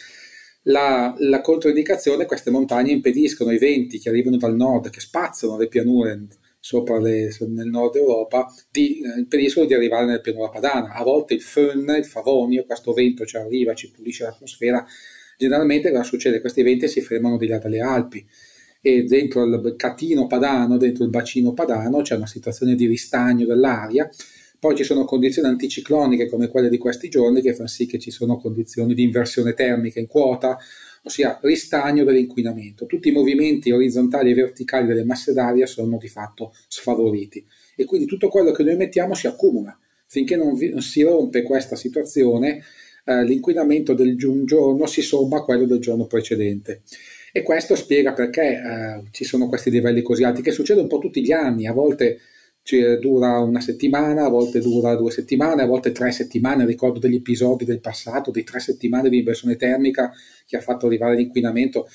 La, 0.67 1.13
la 1.19 1.41
controindicazione 1.41 2.17
è 2.17 2.21
che 2.21 2.27
queste 2.27 2.49
montagne 2.49 2.91
impediscono 2.91 3.51
i 3.51 3.59
venti 3.59 3.99
che 3.99 4.09
arrivano 4.09 4.37
dal 4.37 4.55
nord, 4.55 4.89
che 4.89 4.99
spazzano 4.99 5.57
le 5.57 5.67
pianure 5.67 6.27
sopra 6.59 6.99
le, 6.99 7.29
nel 7.49 7.67
nord 7.67 7.95
Europa, 7.95 8.51
di, 8.71 8.99
eh, 9.01 9.19
impediscono 9.19 9.67
di 9.67 9.75
arrivare 9.75 10.07
nel 10.07 10.21
pianura 10.21 10.49
padana. 10.49 10.93
A 10.93 11.03
volte 11.03 11.35
il 11.35 11.41
fön, 11.41 11.95
il 11.95 12.05
favonio, 12.05 12.65
questo 12.65 12.93
vento 12.93 13.25
ci 13.25 13.37
arriva, 13.37 13.75
ci 13.75 13.91
pulisce 13.91 14.23
l'atmosfera. 14.23 14.83
Generalmente 15.37 15.91
cosa 15.91 16.03
succede? 16.03 16.41
Questi 16.41 16.63
venti 16.63 16.87
si 16.87 17.01
fermano 17.01 17.37
di 17.37 17.45
là 17.45 17.59
dalle 17.59 17.81
Alpi 17.81 18.25
e 18.81 19.03
dentro 19.03 19.43
il 19.43 19.75
catino 19.77 20.25
padano, 20.25 20.77
dentro 20.77 21.03
il 21.03 21.11
bacino 21.11 21.53
padano, 21.53 22.01
c'è 22.01 22.15
una 22.15 22.25
situazione 22.25 22.73
di 22.73 22.87
ristagno 22.87 23.45
dell'aria 23.45 24.09
poi 24.59 24.75
ci 24.75 24.83
sono 24.83 25.05
condizioni 25.05 25.47
anticicloniche 25.47 26.27
come 26.27 26.47
quelle 26.47 26.69
di 26.69 26.77
questi 26.77 27.09
giorni 27.09 27.41
che 27.41 27.53
fanno 27.53 27.67
sì 27.67 27.85
che 27.85 27.99
ci 27.99 28.11
sono 28.11 28.37
condizioni 28.37 28.93
di 28.93 29.03
inversione 29.03 29.53
termica 29.53 29.99
in 29.99 30.07
quota, 30.07 30.57
ossia 31.03 31.39
ristagno 31.41 32.03
dell'inquinamento. 32.03 32.85
Tutti 32.85 33.09
i 33.09 33.11
movimenti 33.11 33.71
orizzontali 33.71 34.31
e 34.31 34.33
verticali 34.33 34.87
delle 34.87 35.03
masse 35.03 35.33
d'aria 35.33 35.65
sono 35.65 35.97
di 35.97 36.07
fatto 36.07 36.53
sfavoriti 36.67 37.45
e 37.75 37.85
quindi 37.85 38.07
tutto 38.07 38.29
quello 38.29 38.51
che 38.51 38.63
noi 38.63 38.75
mettiamo 38.75 39.13
si 39.13 39.27
accumula. 39.27 39.77
Finché 40.07 40.35
non, 40.35 40.53
vi, 40.53 40.69
non 40.69 40.81
si 40.81 41.01
rompe 41.01 41.41
questa 41.43 41.75
situazione, 41.75 42.63
eh, 43.05 43.23
l'inquinamento 43.23 43.93
del 43.93 44.15
giorno 44.17 44.85
si 44.85 45.01
somma 45.01 45.37
a 45.37 45.43
quello 45.43 45.65
del 45.65 45.79
giorno 45.79 46.05
precedente. 46.05 46.81
E 47.31 47.43
questo 47.43 47.75
spiega 47.75 48.13
perché 48.13 48.41
eh, 48.43 49.03
ci 49.11 49.25
sono 49.25 49.47
questi 49.47 49.69
livelli 49.69 50.01
così 50.01 50.23
alti, 50.23 50.41
che 50.41 50.51
succede 50.51 50.81
un 50.81 50.87
po' 50.87 50.99
tutti 50.99 51.21
gli 51.21 51.33
anni, 51.33 51.67
a 51.67 51.73
volte 51.73 52.19
cioè, 52.65 52.97
dura 52.97 53.37
una 53.37 53.61
settimana, 53.61 54.25
a 54.25 54.29
volte 54.29 54.59
dura 54.59 54.95
due 54.95 55.11
settimane, 55.11 55.61
a 55.61 55.67
volte 55.67 55.91
tre 55.91 56.11
settimane. 56.11 56.65
Ricordo 56.65 56.97
degli 56.97 57.13
episodi 57.13 57.63
del 57.63 57.79
passato, 57.79 58.31
di 58.31 58.43
tre 58.43 58.59
settimane 58.59 59.07
di 59.09 59.19
inversione 59.19 59.55
termica 59.55 60.11
che 60.47 60.57
ha 60.57 60.61
fatto 60.61 60.87
arrivare 60.87 61.15
l'inquinamento. 61.15 61.87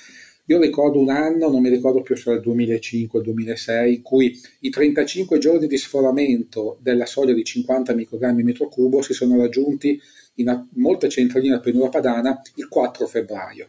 Io 0.46 0.60
ricordo 0.60 1.00
un 1.00 1.10
anno, 1.10 1.50
non 1.50 1.60
mi 1.60 1.70
ricordo 1.70 2.02
più 2.02 2.14
se 2.14 2.28
era 2.28 2.38
il 2.38 2.44
2005 2.44 3.18
o 3.18 3.22
il 3.22 3.28
2006, 3.28 3.94
in 3.96 4.02
cui 4.02 4.40
i 4.60 4.70
35 4.70 5.38
giorni 5.38 5.66
di 5.66 5.76
sforamento 5.76 6.78
della 6.80 7.06
soglia 7.06 7.32
di 7.32 7.42
50 7.42 7.92
microgrammi 7.92 8.44
metro 8.44 8.68
cubo 8.68 9.02
si 9.02 9.12
sono 9.12 9.36
raggiunti 9.38 10.00
in 10.34 10.66
molte 10.74 11.08
centraline 11.08 11.58
pianura 11.58 11.88
padana 11.88 12.40
il 12.54 12.68
4 12.68 13.08
febbraio. 13.08 13.68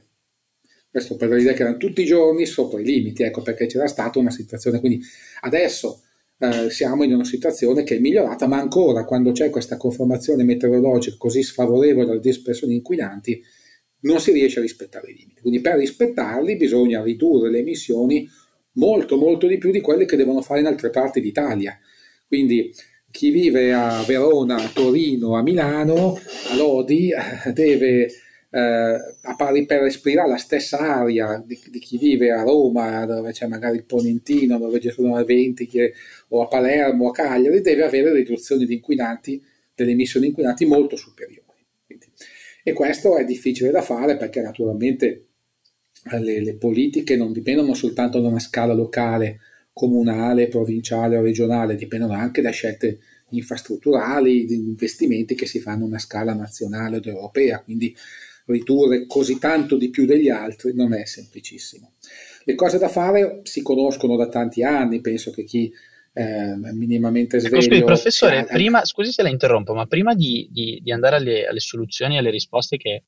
Questo 0.92 1.16
per 1.16 1.36
dire 1.36 1.54
che 1.54 1.64
erano 1.64 1.78
tutti 1.78 2.04
i 2.04 2.06
giorni 2.06 2.46
sopra 2.46 2.80
i 2.80 2.84
limiti, 2.84 3.24
ecco 3.24 3.42
perché 3.42 3.66
c'era 3.66 3.88
stata 3.88 4.20
una 4.20 4.30
situazione. 4.30 4.80
Quindi 4.80 5.02
adesso 5.40 6.02
eh, 6.42 6.72
siamo 6.72 7.04
in 7.04 7.14
una 7.14 7.24
situazione 7.24 7.84
che 7.84 7.98
è 7.98 8.00
migliorata, 8.00 8.48
ma 8.48 8.58
ancora 8.58 9.06
quando 9.06 9.32
c'è 9.32 9.52
questa 9.52 9.78
conformazione 9.78 10.44
meteorologica 10.44 11.16
così 11.18 11.44
sfavorevole 11.44 12.12
alle 12.12 12.20
dispersioni 12.20 12.76
inquinanti, 12.76 13.40
non 14.02 14.20
si 14.20 14.32
riesce 14.32 14.58
a 14.58 14.64
rispettare 14.64 15.12
i 15.12 15.16
limiti. 15.16 15.42
Quindi 15.42 15.62
per 15.62 15.78
rispettarli 15.78 16.58
bisogna 16.58 17.04
ridurre 17.04 17.52
le 17.52 17.60
emissioni 17.60 18.28
molto 18.74 19.18
molto 19.18 19.46
di 19.46 19.60
più 19.60 19.70
di 19.70 19.82
quelle 19.82 20.06
che 20.06 20.16
devono 20.16 20.42
fare 20.42 20.62
in 20.62 20.66
altre 20.66 20.90
parti 20.90 21.22
d'Italia. 21.22 21.78
Quindi 22.28 22.74
chi 23.12 23.30
vive 23.30 23.72
a 23.74 24.04
Verona, 24.08 24.56
a 24.56 24.72
Torino, 24.74 25.36
a 25.36 25.44
Milano, 25.44 26.18
a 26.50 26.56
Lodi, 26.56 27.12
eh, 27.12 27.52
deve 27.52 28.10
eh, 28.54 29.66
per 29.66 29.82
respirare 29.82 30.30
la 30.30 30.38
stessa 30.38 30.78
aria 30.78 31.42
di, 31.46 31.58
di, 31.70 31.80
chi 31.80 31.98
vive 31.98 32.32
a 32.32 32.44
Roma, 32.44 33.06
dove 33.06 33.32
c'è 33.32 33.48
magari 33.48 33.78
il 33.78 33.86
Ponentino, 33.86 34.58
dove 34.58 34.82
ci 34.82 34.92
sono 34.92 35.18
eventi, 35.18 35.68
che, 35.68 35.94
o 36.30 36.42
a 36.42 36.48
Palermo, 36.48 37.10
a 37.10 37.12
Cagliari, 37.12 37.62
deve 37.62 37.84
avere 37.84 38.14
riduzioni 38.14 38.66
di 38.66 38.76
inquinanti, 38.76 39.42
delle 39.74 39.92
emissioni 39.92 40.28
inquinanti 40.28 40.66
molto 40.66 40.98
superiori. 40.98 41.46
Quindi, 41.86 42.08
e 42.64 42.74
questo 42.74 43.18
è 43.18 43.24
difficile 43.24 43.72
da 43.72 43.82
fare 43.82 44.18
perché 44.18 44.42
naturalmente 44.42 45.28
le, 46.20 46.42
le 46.42 46.54
politiche 46.56 47.16
non 47.16 47.32
dipendono 47.32 47.74
soltanto 47.74 48.20
da 48.20 48.28
una 48.28 48.40
scala 48.40 48.74
locale, 48.74 49.40
comunale, 49.72 50.50
provinciale 50.50 51.18
o 51.18 51.22
regionale, 51.22 51.76
dipendono 51.76 52.14
anche 52.14 52.42
da 52.42 52.50
scelte 52.50 53.00
infrastrutturali, 53.30 54.46
di 54.46 54.56
investimenti 54.56 55.36
che 55.36 55.46
si 55.46 55.62
fanno 55.62 55.86
a 55.86 55.88
una 55.88 56.00
scala 56.00 56.34
nazionale 56.34 56.98
ed 56.98 57.06
europea. 57.06 57.62
Quindi 57.62 57.96
ridurre 58.46 59.06
così 59.06 59.38
tanto 59.38 59.78
di 59.78 59.90
più 59.90 60.06
degli 60.06 60.30
altri 60.30 60.74
non 60.74 60.94
è 60.94 61.06
semplicissimo. 61.06 61.94
Le 62.44 62.56
cose 62.56 62.78
da 62.78 62.88
fare 62.88 63.42
si 63.44 63.62
conoscono 63.62 64.16
da 64.16 64.28
tanti 64.28 64.64
anni, 64.64 65.02
penso 65.02 65.32
che 65.32 65.44
chi 65.44 65.72
eh, 66.14 66.56
minimamente 66.74 67.40
sveglio... 67.40 67.62
Scusi, 67.62 67.84
professore, 67.84 68.40
ha... 68.40 68.44
prima, 68.46 68.84
scusi 68.86 69.12
se 69.12 69.22
la 69.22 69.30
interrompo, 69.30 69.74
ma 69.74 69.86
prima 69.86 70.14
di, 70.14 70.50
di, 70.52 70.80
di 70.82 70.92
andare 70.92 71.18
alle, 71.18 71.46
alle, 71.46 71.60
soluzioni, 71.60 72.18
alle 72.18 72.32
risposte 72.32 72.78
che 72.78 73.04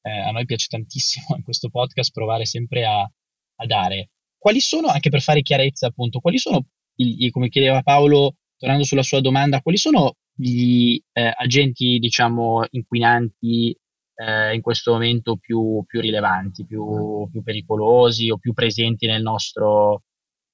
eh, 0.00 0.10
a 0.10 0.30
noi 0.30 0.44
piace 0.44 0.68
tantissimo 0.68 1.36
in 1.36 1.42
questo 1.42 1.68
podcast 1.68 2.12
provare 2.12 2.46
sempre 2.46 2.84
a, 2.84 3.00
a 3.00 3.66
dare, 3.66 4.10
quali 4.38 4.60
sono, 4.60 4.88
anche 4.88 5.10
per 5.10 5.20
fare 5.20 5.42
chiarezza 5.42 5.88
appunto, 5.88 6.20
quali 6.20 6.38
sono, 6.38 6.66
gli, 6.94 7.30
come 7.30 7.48
chiedeva 7.48 7.82
Paolo, 7.82 8.36
tornando 8.56 8.84
sulla 8.84 9.02
sua 9.02 9.20
domanda, 9.20 9.60
quali 9.60 9.78
sono 9.78 10.16
gli 10.34 10.98
eh, 11.12 11.32
agenti, 11.36 11.98
diciamo, 11.98 12.64
inquinanti 12.70 13.76
eh, 14.18 14.54
in 14.54 14.60
questo 14.60 14.92
momento 14.92 15.36
più, 15.36 15.84
più 15.86 16.00
rilevanti, 16.00 16.64
più, 16.64 17.28
più, 17.30 17.42
pericolosi 17.42 18.30
o 18.30 18.36
più 18.36 18.52
presenti 18.52 19.06
nel 19.06 19.22
nostro, 19.22 20.02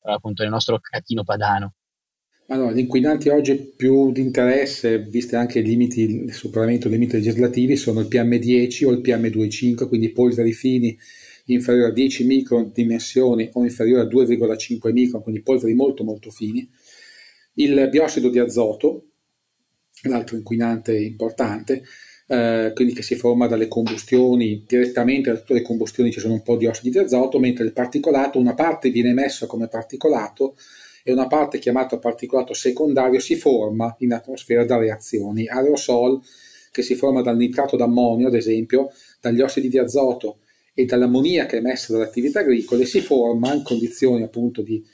appunto, 0.02 0.42
nel 0.42 0.52
nostro 0.52 0.78
catino 0.78 1.25
padano? 1.25 1.73
Allora, 2.49 2.73
gli 2.73 2.80
inquinanti 2.80 3.30
oggi 3.30 3.56
più 3.75 4.12
di 4.12 4.21
interesse, 4.21 4.99
viste 4.99 5.37
anche 5.37 5.61
i 5.61 5.64
limiti, 5.64 6.02
il 6.02 6.33
superamento 6.35 6.88
dei 6.88 6.99
limiti 6.99 7.16
legislativi, 7.16 7.75
sono 7.75 8.00
il 8.00 8.06
PM10 8.06 8.85
o 8.85 8.90
il 8.90 9.00
PM2,5, 9.00 9.88
quindi 9.88 10.12
polveri 10.12 10.52
fini 10.52 10.94
inferiori 11.47 11.90
a 11.90 11.92
10 11.92 12.25
micron 12.25 12.71
dimensioni 12.73 13.49
o 13.52 13.62
inferiori 13.62 14.02
a 14.02 14.11
2,5 14.11 14.92
micron, 14.92 15.23
quindi 15.23 15.42
polveri 15.42 15.73
molto 15.73 16.04
molto 16.04 16.30
fini, 16.30 16.68
il 17.54 17.88
biossido 17.90 18.28
di 18.28 18.38
azoto, 18.38 19.06
l'altro 20.02 20.37
inquinante 20.37 20.94
importante, 20.99 21.83
eh, 22.26 22.73
quindi 22.75 22.95
che 22.95 23.02
si 23.02 23.16
forma 23.16 23.47
dalle 23.47 23.69
combustioni, 23.69 24.64
direttamente 24.66 25.31
da 25.31 25.38
tutte 25.38 25.54
le 25.54 25.62
combustioni 25.62 26.11
ci 26.11 26.21
sono 26.21 26.35
un 26.35 26.43
po' 26.43 26.57
di 26.57 26.66
ossidi 26.66 26.90
di 26.90 26.99
azoto, 26.99 27.38
mentre 27.38 27.64
il 27.64 27.73
particolato, 27.73 28.38
una 28.38 28.54
parte 28.54 28.90
viene 28.90 29.11
emesso 29.11 29.47
come 29.47 29.69
particolato 29.69 30.57
e 31.02 31.12
una 31.12 31.26
parte 31.26 31.59
chiamata 31.59 31.99
particolato 31.99 32.54
secondario 32.54 33.21
si 33.21 33.37
forma 33.37 33.95
in 33.99 34.14
atmosfera 34.14 34.64
da 34.64 34.78
reazioni. 34.78 35.47
Aerosol 35.47 36.21
che 36.71 36.83
si 36.83 36.95
forma 36.95 37.23
dal 37.23 37.37
nitrato 37.37 37.76
d'ammonio, 37.76 38.26
ad 38.28 38.35
esempio, 38.35 38.90
dagli 39.21 39.40
ossidi 39.40 39.69
di 39.69 39.78
azoto 39.78 40.38
e 40.75 40.87
dall'ammoniaca 40.87 41.57
emessa 41.57 41.93
dalle 41.93 42.07
attività 42.07 42.40
agricole, 42.40 42.85
si 42.85 43.00
forma 43.00 43.54
in 43.54 43.62
condizioni 43.62 44.25
appunto 44.25 44.61
di 44.61 44.85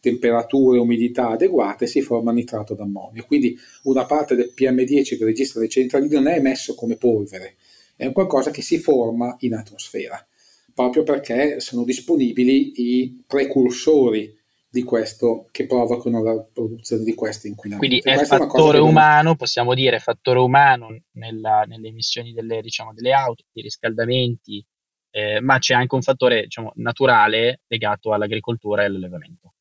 temperature 0.00 0.78
e 0.78 0.80
umidità 0.80 1.28
adeguate, 1.28 1.86
si 1.86 2.00
forma 2.00 2.32
nitrato 2.32 2.74
d'ammonio. 2.74 3.24
Quindi 3.26 3.56
una 3.84 4.06
parte 4.06 4.34
del 4.34 4.52
PM10 4.56 5.18
che 5.18 5.24
registra 5.24 5.60
le 5.60 5.68
centraline 5.68 6.14
non 6.14 6.28
è 6.28 6.36
emesso 6.36 6.74
come 6.74 6.96
polvere, 6.96 7.56
è 7.96 8.06
un 8.06 8.12
qualcosa 8.12 8.50
che 8.50 8.62
si 8.62 8.78
forma 8.78 9.36
in 9.40 9.54
atmosfera, 9.54 10.26
proprio 10.74 11.02
perché 11.02 11.60
sono 11.60 11.84
disponibili 11.84 12.72
i 12.76 13.22
precursori 13.26 14.38
di 14.72 14.84
questo 14.84 15.48
che 15.50 15.66
provocano 15.66 16.22
la 16.22 16.40
produzione 16.52 17.02
di 17.02 17.14
questi 17.14 17.48
inquinamenti. 17.48 18.00
Quindi 18.00 18.22
è 18.22 18.24
fattore 18.24 18.78
è 18.78 18.80
umano, 18.80 19.34
possiamo 19.34 19.74
dire 19.74 19.98
fattore 19.98 20.38
umano 20.38 20.96
nella, 21.12 21.64
nelle 21.66 21.88
emissioni 21.88 22.32
delle, 22.32 22.62
diciamo, 22.62 22.94
delle 22.94 23.12
auto, 23.12 23.44
dei 23.52 23.64
riscaldamenti, 23.64 24.64
eh, 25.10 25.40
ma 25.40 25.58
c'è 25.58 25.74
anche 25.74 25.94
un 25.96 26.02
fattore 26.02 26.42
diciamo, 26.42 26.72
naturale 26.76 27.62
legato 27.66 28.12
all'agricoltura 28.12 28.82
e 28.82 28.86
all'allevamento. 28.86 29.54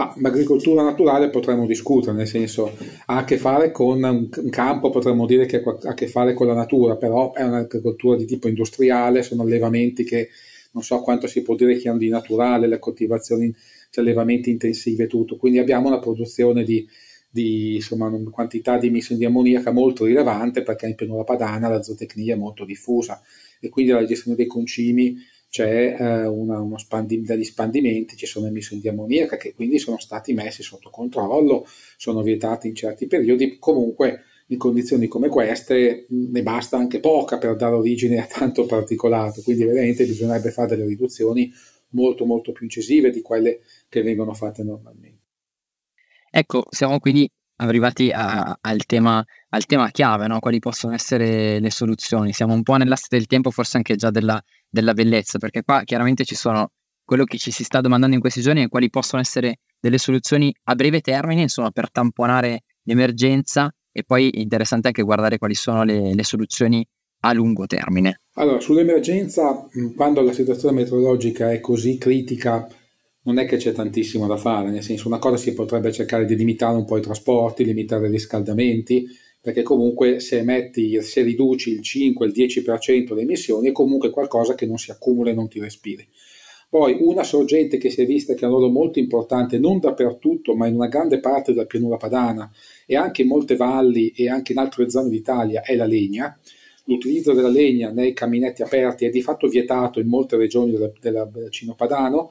Ma 0.00 0.14
l'agricoltura 0.16 0.82
naturale 0.82 1.28
potremmo 1.28 1.66
discutere, 1.66 2.16
nel 2.16 2.26
senso 2.26 2.74
ha 3.04 3.18
a 3.18 3.24
che 3.24 3.36
fare 3.36 3.70
con 3.70 4.02
un 4.02 4.48
campo, 4.48 4.88
potremmo 4.88 5.26
dire 5.26 5.44
che 5.44 5.62
ha 5.62 5.90
a 5.90 5.92
che 5.92 6.08
fare 6.08 6.32
con 6.32 6.46
la 6.46 6.54
natura, 6.54 6.96
però 6.96 7.34
è 7.34 7.42
un'agricoltura 7.42 8.16
di 8.16 8.24
tipo 8.24 8.48
industriale, 8.48 9.22
sono 9.22 9.42
allevamenti 9.42 10.02
che 10.02 10.30
non 10.70 10.82
so 10.82 11.02
quanto 11.02 11.26
si 11.26 11.42
può 11.42 11.54
dire 11.54 11.76
che 11.76 11.90
hanno 11.90 11.98
di 11.98 12.08
naturale, 12.08 12.66
le 12.66 12.78
coltivazioni, 12.78 13.54
cioè 13.90 14.02
allevamenti 14.02 14.48
intensivi 14.48 15.02
e 15.02 15.06
tutto. 15.06 15.36
Quindi 15.36 15.58
abbiamo 15.58 15.88
una 15.88 15.98
produzione 15.98 16.64
di, 16.64 16.88
di 17.28 17.74
insomma, 17.74 18.06
una 18.06 18.30
quantità 18.30 18.78
di 18.78 18.86
emissioni 18.86 19.20
di 19.20 19.26
ammoniaca 19.26 19.70
molto 19.70 20.06
rilevante 20.06 20.62
perché 20.62 20.86
in 20.86 20.94
pianura 20.94 21.24
padana 21.24 21.68
la 21.68 21.82
zootecnia 21.82 22.32
è 22.32 22.38
molto 22.38 22.64
diffusa 22.64 23.20
e 23.60 23.68
quindi 23.68 23.92
la 23.92 24.06
gestione 24.06 24.34
dei 24.34 24.46
concimi 24.46 25.18
c'è 25.50 25.96
eh, 25.98 26.26
una, 26.26 26.60
uno 26.60 26.78
spandi, 26.78 27.20
degli 27.22 27.44
spandimenti, 27.44 28.16
ci 28.16 28.26
sono 28.26 28.46
emissioni 28.46 28.80
di 28.80 28.88
ammoniaca 28.88 29.36
che 29.36 29.52
quindi 29.52 29.80
sono 29.80 29.98
stati 29.98 30.32
messi 30.32 30.62
sotto 30.62 30.90
controllo, 30.90 31.66
sono 31.96 32.22
vietati 32.22 32.68
in 32.68 32.76
certi 32.76 33.08
periodi, 33.08 33.58
comunque 33.58 34.22
in 34.46 34.58
condizioni 34.58 35.08
come 35.08 35.28
queste 35.28 36.06
ne 36.08 36.42
basta 36.42 36.76
anche 36.76 37.00
poca 37.00 37.38
per 37.38 37.56
dare 37.56 37.74
origine 37.74 38.18
a 38.18 38.26
tanto 38.26 38.64
particolato, 38.64 39.42
quindi 39.42 39.64
veramente 39.64 40.06
bisognerebbe 40.06 40.52
fare 40.52 40.68
delle 40.68 40.86
riduzioni 40.86 41.52
molto 41.90 42.24
molto 42.24 42.52
più 42.52 42.64
incisive 42.64 43.10
di 43.10 43.20
quelle 43.20 43.60
che 43.88 44.02
vengono 44.02 44.34
fatte 44.34 44.62
normalmente. 44.62 45.18
Ecco, 46.30 46.62
siamo 46.70 47.00
quindi 47.00 47.28
arrivati 47.56 48.10
a, 48.12 48.56
al, 48.60 48.86
tema, 48.86 49.24
al, 49.50 49.66
tema, 49.66 49.90
chiave, 49.90 50.26
no? 50.26 50.38
quali 50.40 50.58
possono 50.58 50.94
essere 50.94 51.60
le 51.60 51.70
soluzioni. 51.70 52.32
Siamo 52.32 52.54
un 52.54 52.62
po' 52.62 52.76
nell'asse 52.76 53.06
del 53.10 53.26
tempo, 53.26 53.50
forse 53.50 53.76
anche 53.76 53.96
già 53.96 54.10
della, 54.10 54.40
della 54.68 54.92
bellezza, 54.92 55.38
perché 55.38 55.62
qua 55.62 55.82
chiaramente 55.84 56.24
ci 56.24 56.34
sono 56.34 56.70
quello 57.04 57.24
che 57.24 57.38
ci 57.38 57.50
si 57.50 57.64
sta 57.64 57.80
domandando 57.80 58.14
in 58.14 58.20
questi 58.20 58.40
giorni 58.40 58.62
è 58.62 58.68
quali 58.68 58.88
possono 58.88 59.20
essere 59.20 59.58
delle 59.80 59.98
soluzioni 59.98 60.54
a 60.64 60.74
breve 60.76 61.00
termine, 61.00 61.42
insomma, 61.42 61.70
per 61.70 61.90
tamponare 61.90 62.62
l'emergenza 62.84 63.72
e 63.90 64.04
poi 64.04 64.30
è 64.30 64.38
interessante 64.38 64.86
anche 64.86 65.02
guardare 65.02 65.38
quali 65.38 65.54
sono 65.54 65.82
le, 65.82 66.14
le 66.14 66.22
soluzioni 66.22 66.86
a 67.22 67.32
lungo 67.32 67.66
termine. 67.66 68.20
Allora, 68.34 68.60
sull'emergenza, 68.60 69.66
quando 69.96 70.20
la 70.22 70.32
situazione 70.32 70.76
meteorologica 70.76 71.50
è 71.50 71.60
così 71.60 71.98
critica, 71.98 72.68
non 73.22 73.38
è 73.38 73.44
che 73.44 73.56
c'è 73.56 73.72
tantissimo 73.72 74.26
da 74.26 74.36
fare, 74.36 74.70
nel 74.70 74.82
senso 74.82 75.08
una 75.08 75.18
cosa 75.18 75.36
si 75.36 75.52
potrebbe 75.52 75.92
cercare 75.92 76.24
di 76.24 76.36
limitare 76.36 76.76
un 76.76 76.84
po' 76.84 76.96
i 76.96 77.02
trasporti, 77.02 77.64
limitare 77.64 78.06
i 78.06 78.10
riscaldamenti, 78.10 79.06
perché 79.40 79.62
comunque 79.62 80.20
se 80.20 80.38
emetti, 80.38 81.00
se 81.02 81.22
riduci 81.22 81.70
il 81.70 81.82
5, 81.82 82.26
il 82.26 82.32
10% 82.32 83.08
delle 83.08 83.22
emissioni 83.22 83.68
è 83.68 83.72
comunque 83.72 84.10
qualcosa 84.10 84.54
che 84.54 84.66
non 84.66 84.76
si 84.76 84.90
accumula 84.90 85.30
e 85.30 85.34
non 85.34 85.48
ti 85.48 85.58
respiri. 85.60 86.06
Poi 86.68 86.98
una 87.00 87.24
sorgente 87.24 87.78
che 87.78 87.90
si 87.90 88.00
è 88.00 88.06
vista 88.06 88.34
che 88.34 88.42
è 88.42 88.44
un 88.44 88.52
ruolo 88.52 88.70
molto 88.70 89.00
importante, 89.00 89.58
non 89.58 89.80
dappertutto, 89.80 90.54
ma 90.54 90.68
in 90.68 90.76
una 90.76 90.86
grande 90.86 91.18
parte 91.18 91.52
della 91.52 91.66
pianura 91.66 91.96
padana 91.96 92.48
e 92.86 92.94
anche 92.94 93.22
in 93.22 93.28
molte 93.28 93.56
valli 93.56 94.10
e 94.10 94.28
anche 94.28 94.52
in 94.52 94.58
altre 94.58 94.88
zone 94.88 95.08
d'Italia, 95.08 95.62
è 95.62 95.74
la 95.74 95.86
legna. 95.86 96.38
L'utilizzo 96.84 97.32
della 97.32 97.48
legna 97.48 97.90
nei 97.90 98.12
caminetti 98.12 98.62
aperti 98.62 99.04
è 99.04 99.10
di 99.10 99.20
fatto 99.20 99.48
vietato 99.48 99.98
in 99.98 100.06
molte 100.06 100.36
regioni 100.36 100.70
del, 100.70 101.28
bacino 101.28 101.74
padano, 101.74 102.30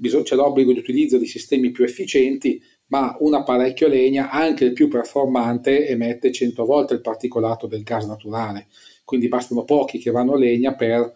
c'è 0.00 0.34
l'obbligo 0.34 0.72
di 0.72 0.78
utilizzo 0.78 1.18
di 1.18 1.26
sistemi 1.26 1.70
più 1.70 1.84
efficienti, 1.84 2.60
ma 2.86 3.16
un 3.20 3.34
apparecchio 3.34 3.88
legna, 3.88 4.30
anche 4.30 4.64
il 4.64 4.72
più 4.72 4.88
performante, 4.88 5.88
emette 5.88 6.32
100 6.32 6.64
volte 6.64 6.94
il 6.94 7.00
particolato 7.00 7.66
del 7.66 7.82
gas 7.82 8.06
naturale. 8.06 8.68
Quindi 9.04 9.28
bastano 9.28 9.64
pochi 9.64 9.98
che 9.98 10.10
vanno 10.10 10.34
a 10.34 10.38
legna 10.38 10.74
per 10.74 11.12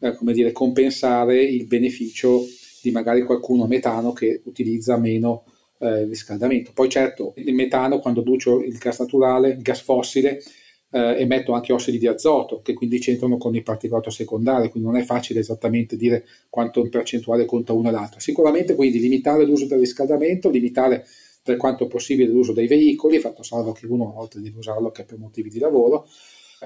eh, 0.00 0.16
dire, 0.32 0.52
compensare 0.52 1.42
il 1.42 1.66
beneficio 1.66 2.42
di 2.82 2.90
magari 2.90 3.22
qualcuno 3.22 3.64
a 3.64 3.68
metano 3.68 4.12
che 4.12 4.40
utilizza 4.44 4.96
meno 4.96 5.44
eh, 5.78 6.04
riscaldamento. 6.04 6.72
Poi 6.72 6.88
certo, 6.88 7.32
il 7.36 7.54
metano 7.54 7.98
quando 7.98 8.22
brucio 8.22 8.62
il 8.62 8.76
gas 8.78 9.00
naturale, 9.00 9.50
il 9.50 9.62
gas 9.62 9.80
fossile, 9.80 10.42
eh, 10.90 11.20
emetto 11.20 11.52
anche 11.52 11.72
ossidi 11.72 11.98
di 11.98 12.06
azoto 12.06 12.60
che 12.62 12.74
quindi 12.74 12.98
c'entrano 12.98 13.36
con 13.38 13.54
il 13.54 13.62
particolato 13.62 14.10
secondario, 14.10 14.70
quindi 14.70 14.88
non 14.88 14.98
è 14.98 15.04
facile 15.04 15.40
esattamente 15.40 15.96
dire 15.96 16.24
quanto 16.48 16.80
in 16.80 16.88
percentuale 16.88 17.44
conta 17.44 17.72
uno 17.72 17.88
e 17.88 17.92
l'altro. 17.92 18.20
Sicuramente 18.20 18.74
quindi 18.74 18.98
limitare 18.98 19.44
l'uso 19.44 19.66
del 19.66 19.78
riscaldamento, 19.78 20.50
limitare 20.50 21.06
per 21.42 21.56
quanto 21.56 21.86
possibile 21.86 22.30
l'uso 22.30 22.52
dei 22.52 22.66
veicoli, 22.66 23.18
fatto 23.18 23.42
salvo 23.42 23.72
che 23.72 23.86
uno 23.86 24.08
a 24.08 24.12
volte 24.12 24.40
deve 24.40 24.58
usarlo 24.58 24.86
anche 24.86 25.04
per 25.04 25.18
motivi 25.18 25.48
di 25.48 25.58
lavoro, 25.58 26.06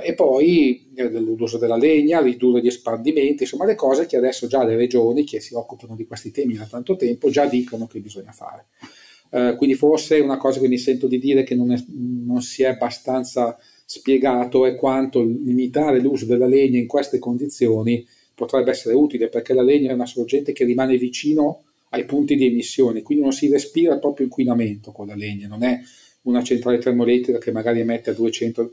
e 0.03 0.15
poi 0.15 0.91
eh, 0.97 1.09
l'uso 1.09 1.57
della 1.57 1.77
legna, 1.77 2.21
ridurre 2.21 2.61
gli 2.61 2.67
espandimenti, 2.67 3.45
insomma 3.45 3.65
le 3.65 3.77
cose 3.77 4.07
che 4.07 4.17
adesso 4.17 4.49
già 4.49 4.65
le 4.65 4.75
regioni 4.75 5.23
che 5.23 5.39
si 5.39 5.55
occupano 5.55 5.95
di 5.95 6.05
questi 6.05 6.33
temi 6.33 6.55
da 6.55 6.65
tanto 6.65 6.97
tempo 6.97 7.31
già 7.31 7.47
dicono 7.47 7.87
che 7.87 8.01
bisogna 8.01 8.33
fare. 8.33 8.67
Eh, 9.31 9.55
quindi 9.57 9.77
forse 9.77 10.19
una 10.19 10.37
cosa 10.37 10.59
che 10.59 10.67
mi 10.67 10.79
sento 10.79 11.07
di 11.07 11.21
dire 11.21 11.45
che 11.45 11.55
non, 11.55 11.73
è, 11.73 11.81
non 11.89 12.43
si 12.43 12.65
è 12.65 12.67
abbastanza 12.67 13.57
spiegato 13.85 14.67
è 14.67 14.75
quanto 14.75 15.23
limitare 15.23 16.01
l'uso 16.01 16.27
della 16.27 16.47
legna 16.47 16.79
in 16.79 16.87
queste 16.87 17.19
condizioni 17.19 18.07
potrebbe 18.35 18.71
essere 18.71 18.95
utile 18.95 19.29
perché 19.29 19.53
la 19.55 19.63
legna 19.63 19.91
è 19.91 19.95
una 19.95 20.07
sorgente 20.07 20.53
che 20.53 20.65
rimane 20.65 20.97
vicino 20.97 21.65
ai 21.91 22.05
punti 22.05 22.35
di 22.35 22.47
emissione, 22.47 23.03
quindi 23.03 23.23
non 23.23 23.33
si 23.33 23.49
respira 23.49 23.99
proprio 23.99 24.27
inquinamento 24.27 24.91
con 24.91 25.07
la 25.07 25.15
legna, 25.15 25.47
non 25.47 25.63
è 25.63 25.79
una 26.23 26.43
centrale 26.43 26.79
termoelettrica 26.79 27.39
che 27.39 27.53
magari 27.53 27.81
emette 27.81 28.11
a 28.11 28.15
200 28.15 28.73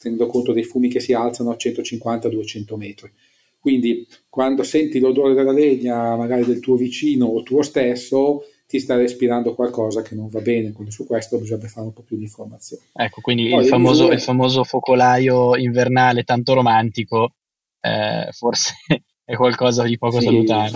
tenendo 0.00 0.26
conto 0.26 0.52
dei 0.52 0.62
fumi 0.62 0.88
che 0.88 1.00
si 1.00 1.12
alzano 1.12 1.50
a 1.50 1.56
150-200 1.56 2.76
metri. 2.76 3.10
Quindi 3.58 4.06
quando 4.28 4.62
senti 4.62 5.00
l'odore 5.00 5.34
della 5.34 5.52
legna, 5.52 6.16
magari 6.16 6.44
del 6.44 6.60
tuo 6.60 6.76
vicino 6.76 7.26
o 7.26 7.42
tuo 7.42 7.62
stesso, 7.62 8.44
ti 8.68 8.80
sta 8.80 8.96
respirando 8.96 9.54
qualcosa 9.54 10.02
che 10.02 10.14
non 10.14 10.28
va 10.28 10.40
bene, 10.40 10.72
quindi 10.72 10.92
su 10.92 11.06
questo 11.06 11.38
bisogna 11.38 11.66
fare 11.68 11.86
un 11.86 11.94
po' 11.94 12.02
più 12.02 12.18
di 12.18 12.24
informazione. 12.24 12.82
Ecco, 12.92 13.22
quindi 13.22 13.48
Poi 13.48 13.62
il, 13.62 13.66
famoso, 13.66 14.00
misure... 14.00 14.14
il, 14.14 14.20
famoso, 14.20 14.62
focolaio 14.62 15.56
invernale 15.56 16.22
tanto 16.22 16.52
romantico 16.52 17.32
eh, 17.80 18.28
forse 18.32 18.74
è 19.24 19.36
qualcosa 19.36 19.84
di 19.84 19.96
poco 19.96 20.20
sì. 20.20 20.26
salutare. 20.26 20.72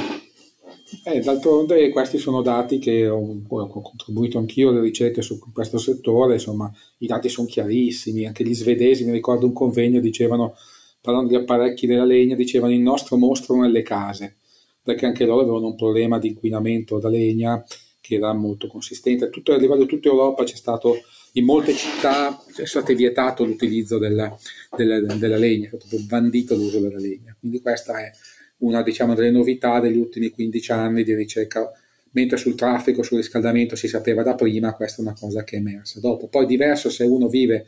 Eh, 1.04 1.20
d'altronde 1.20 1.90
questi 1.90 2.16
sono 2.16 2.40
dati 2.40 2.78
che 2.78 3.06
ho, 3.06 3.18
ho, 3.46 3.80
contribuito 3.82 4.38
anch'io 4.38 4.70
alle 4.70 4.80
ricerche 4.80 5.20
su 5.20 5.38
questo 5.52 5.76
settore, 5.76 6.34
insomma 6.34 6.72
i 6.98 7.06
dati 7.06 7.28
sono 7.28 7.46
chiarissimi, 7.46 8.24
anche 8.24 8.42
gli 8.42 8.54
svedesi, 8.54 9.04
mi 9.04 9.12
ricordo 9.12 9.44
un 9.44 9.52
convegno, 9.52 10.00
dicevano, 10.00 10.54
parlando 11.02 11.28
di 11.28 11.36
apparecchi 11.36 11.86
della 11.86 12.04
legna, 12.04 12.36
dicevano 12.36 12.72
il 12.72 12.80
nostro 12.80 13.18
mostro 13.18 13.60
nelle 13.60 13.82
case, 13.82 14.36
perché 14.82 15.06
anche 15.06 15.24
loro 15.24 15.42
avevano 15.42 15.68
un 15.68 15.76
problema 15.76 16.18
di 16.18 16.28
inquinamento 16.28 16.98
da 16.98 17.08
legna 17.08 17.64
che 18.00 18.16
era 18.16 18.32
molto 18.32 18.66
consistente. 18.66 19.30
Tutto, 19.30 19.52
a 19.52 19.56
livello 19.56 19.82
di 19.82 19.88
tutta 19.88 20.08
Europa 20.08 20.44
c'è 20.44 20.56
stato, 20.56 21.02
in 21.34 21.44
molte 21.44 21.72
città 21.72 22.42
è 22.56 22.66
stato 22.66 22.92
vietato 22.94 23.44
l'utilizzo 23.44 23.98
della, 23.98 24.36
della, 24.76 25.00
della 25.14 25.36
legna, 25.36 25.66
è 25.66 25.78
stato 25.78 26.02
bandito 26.04 26.56
l'uso 26.56 26.80
della 26.80 26.98
legna. 26.98 27.34
Quindi 27.38 27.60
questa 27.60 28.00
è 28.00 28.10
una 28.58 28.82
diciamo, 28.82 29.14
delle 29.14 29.30
novità 29.30 29.80
degli 29.80 29.96
ultimi 29.96 30.30
15 30.30 30.72
anni 30.72 31.04
di 31.04 31.14
ricerca, 31.14 31.70
mentre 32.10 32.36
sul 32.36 32.56
traffico, 32.56 33.02
sul 33.02 33.18
riscaldamento 33.18 33.76
si 33.76 33.86
sapeva 33.88 34.22
da 34.22 34.34
prima, 34.34 34.74
questa 34.74 35.00
è 35.00 35.04
una 35.04 35.16
cosa 35.18 35.44
che 35.44 35.56
è 35.56 35.58
emersa. 35.60 36.00
Dopo, 36.00 36.26
poi 36.28 36.44
diverso 36.46 36.90
se 36.90 37.04
uno 37.04 37.28
vive 37.28 37.66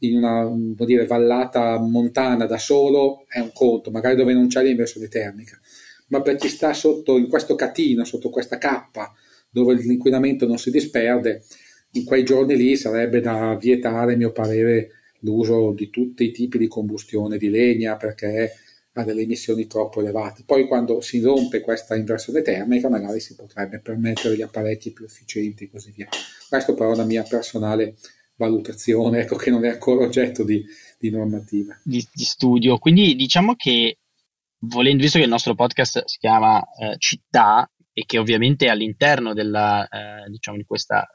in 0.00 0.16
una 0.16 0.48
dire, 0.84 1.06
vallata 1.06 1.78
montana 1.78 2.46
da 2.46 2.58
solo 2.58 3.24
è 3.28 3.38
un 3.38 3.50
conto, 3.52 3.90
magari 3.90 4.16
dove 4.16 4.32
non 4.32 4.46
c'è 4.46 4.62
l'inversione 4.62 5.08
termica, 5.08 5.58
ma 6.10 6.22
per 6.22 6.36
chi 6.36 6.48
sta 6.48 6.72
sotto 6.72 7.16
in 7.16 7.28
questo 7.28 7.54
catino, 7.54 8.04
sotto 8.04 8.30
questa 8.30 8.58
cappa, 8.58 9.12
dove 9.50 9.74
l'inquinamento 9.74 10.46
non 10.46 10.58
si 10.58 10.70
disperde, 10.70 11.42
in 11.92 12.04
quei 12.04 12.24
giorni 12.24 12.56
lì 12.56 12.76
sarebbe 12.76 13.20
da 13.20 13.56
vietare, 13.56 14.14
a 14.14 14.16
mio 14.16 14.30
parere, 14.30 14.90
l'uso 15.20 15.72
di 15.72 15.90
tutti 15.90 16.24
i 16.24 16.30
tipi 16.30 16.58
di 16.58 16.68
combustione 16.68 17.36
di 17.36 17.50
legna 17.50 17.96
perché 17.96 18.52
ha 18.92 19.04
delle 19.04 19.22
emissioni 19.22 19.66
troppo 19.66 20.00
elevate. 20.00 20.42
Poi 20.44 20.66
quando 20.66 21.00
si 21.00 21.20
rompe 21.20 21.60
questa 21.60 21.94
inversione 21.94 22.42
termica 22.42 22.88
magari 22.88 23.20
si 23.20 23.34
potrebbe 23.34 23.80
permettere 23.80 24.36
gli 24.36 24.42
apparecchi 24.42 24.92
più 24.92 25.04
efficienti 25.04 25.64
e 25.64 25.70
così 25.70 25.92
via. 25.94 26.08
Questo 26.48 26.74
però 26.74 26.90
è 26.90 26.94
una 26.94 27.04
mia 27.04 27.22
personale 27.22 27.94
valutazione, 28.36 29.20
ecco 29.20 29.36
che 29.36 29.50
non 29.50 29.64
è 29.64 29.68
ancora 29.68 30.04
oggetto 30.04 30.42
di, 30.44 30.64
di 30.98 31.10
normativa. 31.10 31.78
Di, 31.82 32.04
di, 32.12 32.24
studio. 32.24 32.78
Quindi 32.78 33.14
diciamo 33.14 33.54
che 33.54 33.98
volendo, 34.60 35.02
visto 35.02 35.18
che 35.18 35.24
il 35.24 35.30
nostro 35.30 35.54
podcast 35.54 36.04
si 36.04 36.18
chiama 36.18 36.62
eh, 36.78 36.96
Città 36.98 37.70
e 37.92 38.04
che 38.04 38.18
ovviamente 38.18 38.68
all'interno 38.68 39.34
della, 39.34 39.86
eh, 39.88 40.30
diciamo 40.30 40.56
di 40.56 40.64
questa 40.64 41.06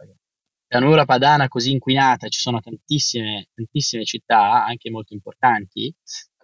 pianura 0.68 1.06
padana 1.06 1.48
così 1.48 1.72
inquinata 1.72 2.28
ci 2.28 2.40
sono 2.40 2.60
tantissime, 2.60 3.48
tantissime 3.54 4.04
città, 4.04 4.66
anche 4.66 4.90
molto 4.90 5.14
importanti, 5.14 5.94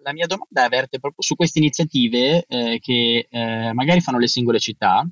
la 0.03 0.13
mia 0.13 0.25
domanda 0.25 0.67
verte 0.67 0.99
proprio 0.99 1.21
su 1.21 1.35
queste 1.35 1.59
iniziative 1.59 2.45
eh, 2.47 2.79
che 2.79 3.27
eh, 3.29 3.73
magari 3.73 4.01
fanno 4.01 4.19
le 4.19 4.27
singole 4.27 4.59
città, 4.59 5.07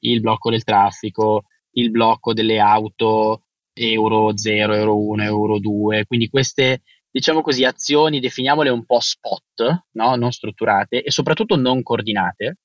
il 0.00 0.20
blocco 0.20 0.50
del 0.50 0.64
traffico, 0.64 1.44
il 1.72 1.90
blocco 1.90 2.32
delle 2.32 2.58
auto, 2.58 3.44
euro 3.72 4.36
0, 4.36 4.74
euro 4.74 4.98
1, 4.98 5.22
euro 5.22 5.58
2, 5.58 6.06
quindi 6.06 6.28
queste 6.28 6.82
diciamo 7.18 7.42
così 7.42 7.64
azioni 7.64 8.20
definiamole 8.20 8.70
un 8.70 8.84
po' 8.84 9.00
spot, 9.00 9.86
no? 9.92 10.14
non 10.14 10.30
strutturate 10.30 11.02
e 11.02 11.10
soprattutto 11.10 11.56
non 11.56 11.82
coordinate, 11.82 12.58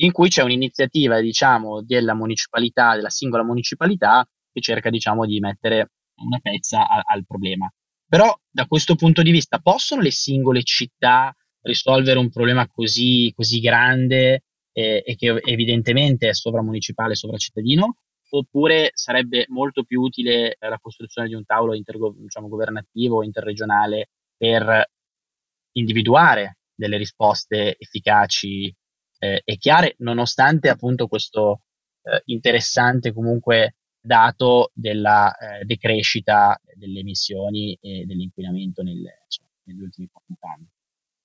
in 0.00 0.12
cui 0.12 0.28
c'è 0.28 0.42
un'iniziativa 0.42 1.20
diciamo 1.20 1.82
della 1.82 2.14
municipalità, 2.14 2.94
della 2.94 3.10
singola 3.10 3.42
municipalità 3.42 4.24
che 4.52 4.60
cerca 4.60 4.88
diciamo 4.88 5.26
di 5.26 5.40
mettere 5.40 5.90
una 6.24 6.38
pezza 6.40 6.86
a, 6.86 7.02
al 7.04 7.26
problema. 7.26 7.68
Però 8.08 8.32
da 8.48 8.66
questo 8.66 8.94
punto 8.94 9.22
di 9.22 9.32
vista 9.32 9.58
possono 9.58 10.00
le 10.00 10.12
singole 10.12 10.62
città 10.62 11.34
risolvere 11.62 12.20
un 12.20 12.30
problema 12.30 12.68
così, 12.68 13.32
così 13.34 13.58
grande 13.58 14.44
eh, 14.72 15.02
e 15.04 15.16
che 15.16 15.40
evidentemente 15.42 16.28
è 16.28 16.34
sovramunicipale, 16.34 17.16
sovracittadino? 17.16 17.96
Oppure 18.30 18.90
sarebbe 18.94 19.46
molto 19.48 19.84
più 19.84 20.02
utile 20.02 20.56
la 20.60 20.78
costruzione 20.78 21.28
di 21.28 21.34
un 21.34 21.44
tavolo 21.44 21.74
intergo- 21.74 22.14
diciamo, 22.16 22.48
governativo, 22.48 23.22
interregionale 23.22 24.10
per 24.36 24.90
individuare 25.72 26.58
delle 26.74 26.96
risposte 26.96 27.76
efficaci 27.78 28.74
eh, 29.18 29.42
e 29.44 29.56
chiare, 29.56 29.94
nonostante 29.98 30.68
appunto 30.68 31.08
questo 31.08 31.62
eh, 32.02 32.22
interessante 32.26 33.12
comunque 33.12 33.76
dato 34.00 34.70
della 34.74 35.34
eh, 35.36 35.64
decrescita 35.64 36.58
delle 36.74 37.00
emissioni 37.00 37.76
e 37.80 38.04
dell'inquinamento 38.06 38.82
nel, 38.82 39.02
insomma, 39.24 39.48
negli 39.64 39.80
ultimi 39.80 40.08
40 40.10 40.48
anni. 40.48 40.66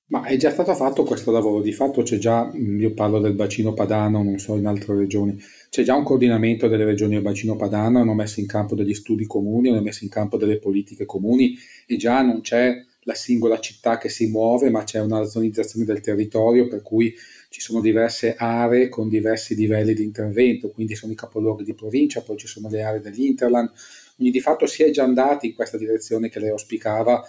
Ma 0.07 0.25
è 0.25 0.35
già 0.37 0.51
stato 0.51 0.75
fatto 0.75 1.03
questo 1.03 1.31
lavoro, 1.31 1.61
di 1.61 1.71
fatto 1.71 2.03
c'è 2.03 2.17
già, 2.17 2.45
mm, 2.45 2.79
io 2.79 2.93
parlo 2.93 3.19
del 3.19 3.33
bacino 3.33 3.73
padano, 3.73 4.21
non 4.21 4.37
so 4.37 4.55
in 4.57 4.65
altre 4.65 4.95
regioni, 4.95 5.41
c'è 5.69 5.83
già 5.83 5.95
un 5.95 6.03
coordinamento 6.03 6.67
delle 6.67 6.85
regioni 6.85 7.13
del 7.13 7.23
bacino 7.23 7.55
padano, 7.55 7.99
hanno 7.99 8.13
messo 8.13 8.39
in 8.39 8.45
campo 8.45 8.75
degli 8.75 8.93
studi 8.93 9.25
comuni, 9.25 9.69
hanno 9.69 9.81
messo 9.81 10.03
in 10.03 10.09
campo 10.09 10.37
delle 10.37 10.59
politiche 10.59 11.05
comuni 11.05 11.57
e 11.87 11.95
già 11.95 12.21
non 12.21 12.41
c'è 12.41 12.83
la 13.05 13.15
singola 13.15 13.59
città 13.59 13.97
che 13.97 14.09
si 14.09 14.27
muove, 14.27 14.69
ma 14.69 14.83
c'è 14.83 14.99
una 14.99 15.23
zonizzazione 15.25 15.85
del 15.85 16.01
territorio 16.01 16.67
per 16.67 16.81
cui 16.81 17.13
ci 17.49 17.61
sono 17.61 17.81
diverse 17.81 18.35
aree 18.37 18.89
con 18.89 19.09
diversi 19.09 19.55
livelli 19.55 19.93
di 19.93 20.03
intervento, 20.03 20.69
quindi 20.69 20.95
sono 20.95 21.11
i 21.11 21.15
capoluoghi 21.15 21.63
di 21.63 21.73
provincia, 21.73 22.21
poi 22.21 22.37
ci 22.37 22.47
sono 22.47 22.69
le 22.69 22.81
aree 22.83 23.01
dell'Interland, 23.01 23.71
quindi 24.15 24.33
di 24.33 24.41
fatto 24.41 24.65
si 24.65 24.83
è 24.83 24.89
già 24.91 25.03
andati 25.03 25.47
in 25.47 25.53
questa 25.53 25.77
direzione 25.77 26.29
che 26.29 26.39
lei 26.39 26.49
auspicava 26.49 27.23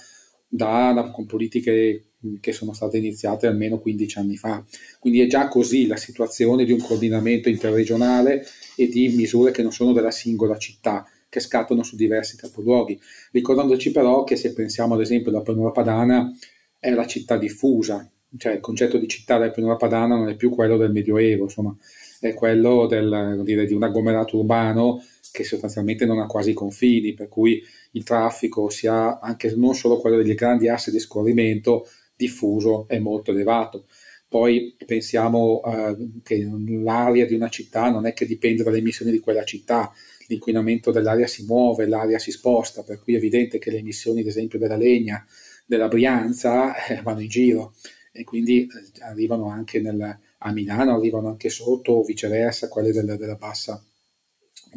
da, 0.55 0.93
da, 0.93 1.11
con 1.11 1.27
politiche 1.27 2.05
che 2.41 2.53
sono 2.53 2.73
state 2.73 2.97
iniziate 2.97 3.47
almeno 3.49 3.81
15 3.81 4.19
anni 4.19 4.37
fa. 4.37 4.65
Quindi 5.01 5.21
è 5.21 5.27
già 5.27 5.49
così 5.49 5.87
la 5.87 5.97
situazione 5.97 6.65
di 6.65 6.73
un 6.73 6.81
coordinamento 6.81 7.49
interregionale 7.49 8.47
e 8.77 8.87
di 8.87 9.09
misure 9.09 9.51
che 9.51 9.63
non 9.63 9.73
sono 9.73 9.93
della 9.93 10.13
singola 10.13 10.57
città, 10.57 11.07
che 11.29 11.41
scattano 11.41 11.83
su 11.83 11.97
diversi 11.97 12.37
capoluoghi. 12.37 12.99
Ricordandoci 13.33 13.91
però 13.91 14.23
che 14.23 14.37
se 14.37 14.53
pensiamo 14.53 14.95
ad 14.95 15.01
esempio 15.01 15.31
alla 15.31 15.43
pianura 15.43 15.71
padana 15.71 16.33
è 16.79 16.91
la 16.91 17.07
città 17.07 17.37
diffusa, 17.37 18.09
cioè 18.39 18.53
il 18.55 18.61
concetto 18.61 18.97
di 18.97 19.09
città 19.09 19.39
del 19.39 19.51
pianura 19.51 19.77
padana 19.77 20.17
non 20.17 20.29
è 20.29 20.37
più 20.37 20.51
quello 20.51 20.77
del 20.77 20.93
Medioevo, 20.93 21.45
insomma, 21.45 21.77
è 22.21 22.33
quello 22.33 22.87
del, 22.87 23.43
dire, 23.45 23.67
di 23.67 23.75
un 23.75 23.83
agglomerato 23.83 24.39
urbano 24.39 25.03
che 25.35 25.43
sostanzialmente 25.43 26.07
non 26.07 26.21
ha 26.21 26.27
quasi 26.27 26.53
confini, 26.53 27.13
per 27.13 27.29
cui 27.29 27.61
il 27.91 28.05
traffico 28.05 28.69
sia 28.69 29.19
anche 29.19 29.53
non 29.57 29.75
solo 29.75 29.99
quello 29.99 30.19
degli 30.19 30.35
grandi 30.35 30.69
assi 30.69 30.93
di 30.93 31.01
scorrimento 31.01 31.89
diffuso 32.15 32.87
è 32.87 33.01
molto 33.01 33.33
elevato. 33.33 33.89
Poi 34.29 34.77
pensiamo 34.87 35.61
uh, 35.65 36.21
che 36.23 36.49
l'aria 36.69 37.27
di 37.27 37.35
una 37.35 37.49
città 37.49 37.91
non 37.91 38.07
è 38.07 38.13
che 38.13 38.27
dipende 38.27 38.63
dalle 38.63 38.79
emissioni 38.79 39.11
di 39.11 39.19
quella 39.19 39.43
città, 39.43 39.93
l'inquinamento 40.29 40.93
dell'aria 40.93 41.27
si 41.27 41.45
muove, 41.45 41.89
l'aria 41.89 42.21
si 42.21 42.31
sposta, 42.31 42.85
per 42.85 43.03
cui 43.03 43.15
è 43.15 43.17
evidente 43.17 43.59
che 43.59 43.73
le 43.73 43.79
emissioni, 43.79 44.21
ad 44.21 44.27
esempio, 44.27 44.61
della 44.61 44.77
legna, 44.77 45.27
della 45.67 45.89
Brianza, 45.89 46.77
eh, 46.87 47.03
vanno 47.03 47.23
in 47.23 47.29
giro 47.29 47.75
e 48.13 48.23
quindi 48.23 48.61
eh, 48.61 49.03
arrivano 49.03 49.49
anche 49.49 49.81
nel, 49.81 50.17
a 50.39 50.53
Milano, 50.53 50.95
arrivano 50.95 51.27
anche 51.27 51.49
sotto 51.49 51.91
o 51.91 52.05
viceversa 52.05 52.69
quelle 52.69 52.93
del, 52.93 53.17
della, 53.17 53.35
bassa, 53.35 53.85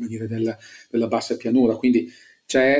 dire, 0.05 0.27
del, 0.27 0.55
della 0.89 1.07
bassa 1.07 1.35
pianura. 1.37 1.75
Quindi 1.75 2.11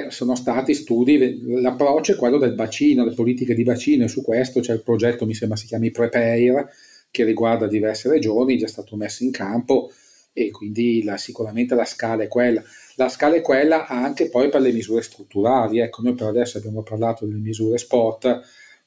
sono 0.10 0.36
stati 0.36 0.74
studi, 0.74 1.42
l'approccio 1.62 2.14
è 2.14 2.16
quello 2.16 2.38
del 2.38 2.54
bacino, 2.54 3.04
le 3.04 3.14
politiche 3.14 3.54
di 3.54 3.64
bacino 3.64 4.06
e 4.06 4.08
su 4.08 4.22
questo 4.22 4.62
c'è 4.62 4.74
il 4.74 4.82
progetto, 4.82 5.26
mi 5.26 5.34
sembra 5.34 5.58
si 5.58 5.66
chiami 5.66 5.92
Prepare, 5.92 6.70
che 7.12 7.24
riguarda 7.26 7.68
diverse 7.68 8.10
regioni, 8.10 8.58
già 8.58 8.68
stato 8.68 8.96
messo 8.96 9.24
in 9.24 9.32
campo 9.32 9.92
e 10.32 10.52
quindi 10.52 11.04
la, 11.04 11.18
sicuramente 11.18 11.76
la 11.76 11.84
scala 11.84 12.24
è 12.24 12.28
quella. 12.28 12.64
La 12.96 13.10
scala 13.10 13.36
è 13.36 13.42
quella 13.42 13.88
anche 13.88 14.30
poi 14.30 14.50
per 14.50 14.62
le 14.62 14.72
misure 14.72 15.02
strutturali, 15.02 15.80
ecco 15.80 16.02
noi 16.02 16.14
per 16.14 16.28
adesso 16.28 16.58
abbiamo 16.58 16.84
parlato 16.84 17.26
delle 17.26 17.40
misure 17.40 17.78
sport, 17.78 18.42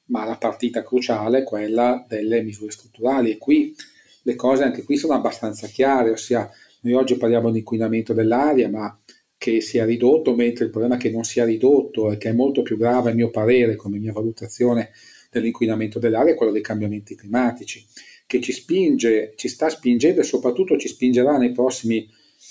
ma 0.06 0.24
la 0.24 0.36
partita 0.36 0.82
cruciale 0.82 1.40
è 1.40 1.42
quella 1.42 2.04
delle 2.08 2.42
misure 2.42 2.70
strutturali 2.70 3.32
e 3.32 3.38
qui 3.38 3.74
le 4.22 4.34
cose 4.34 4.62
anche 4.62 4.84
qui 4.84 4.96
sono 4.96 5.14
abbastanza 5.14 5.66
chiare, 5.66 6.10
ossia 6.10 6.48
noi 6.80 6.94
oggi 6.94 7.16
parliamo 7.16 7.50
di 7.50 7.58
inquinamento 7.58 8.12
dell'aria, 8.12 8.68
ma 8.68 8.98
che 9.36 9.60
sia 9.60 9.84
ridotto, 9.84 10.34
mentre 10.34 10.66
il 10.66 10.70
problema 10.70 10.96
è 10.96 10.98
che 10.98 11.10
non 11.10 11.24
sia 11.24 11.44
ridotto 11.44 12.12
e 12.12 12.16
che 12.16 12.28
è 12.28 12.32
molto 12.32 12.62
più 12.62 12.76
grave 12.76 13.10
a 13.10 13.14
mio 13.14 13.30
parere, 13.30 13.76
come 13.76 13.98
mia 13.98 14.12
valutazione 14.12 14.90
dell'inquinamento 15.30 15.98
dell'aria, 15.98 16.32
è 16.32 16.36
quello 16.36 16.52
dei 16.52 16.60
cambiamenti 16.60 17.14
climatici, 17.14 17.84
che 18.26 18.40
ci 18.40 18.52
spinge, 18.52 19.32
ci 19.36 19.48
sta 19.48 19.68
spingendo 19.68 20.20
e 20.20 20.24
soprattutto 20.24 20.76
ci 20.76 20.88
spingerà 20.88 21.38
nei 21.38 21.52
prossimi 21.52 22.08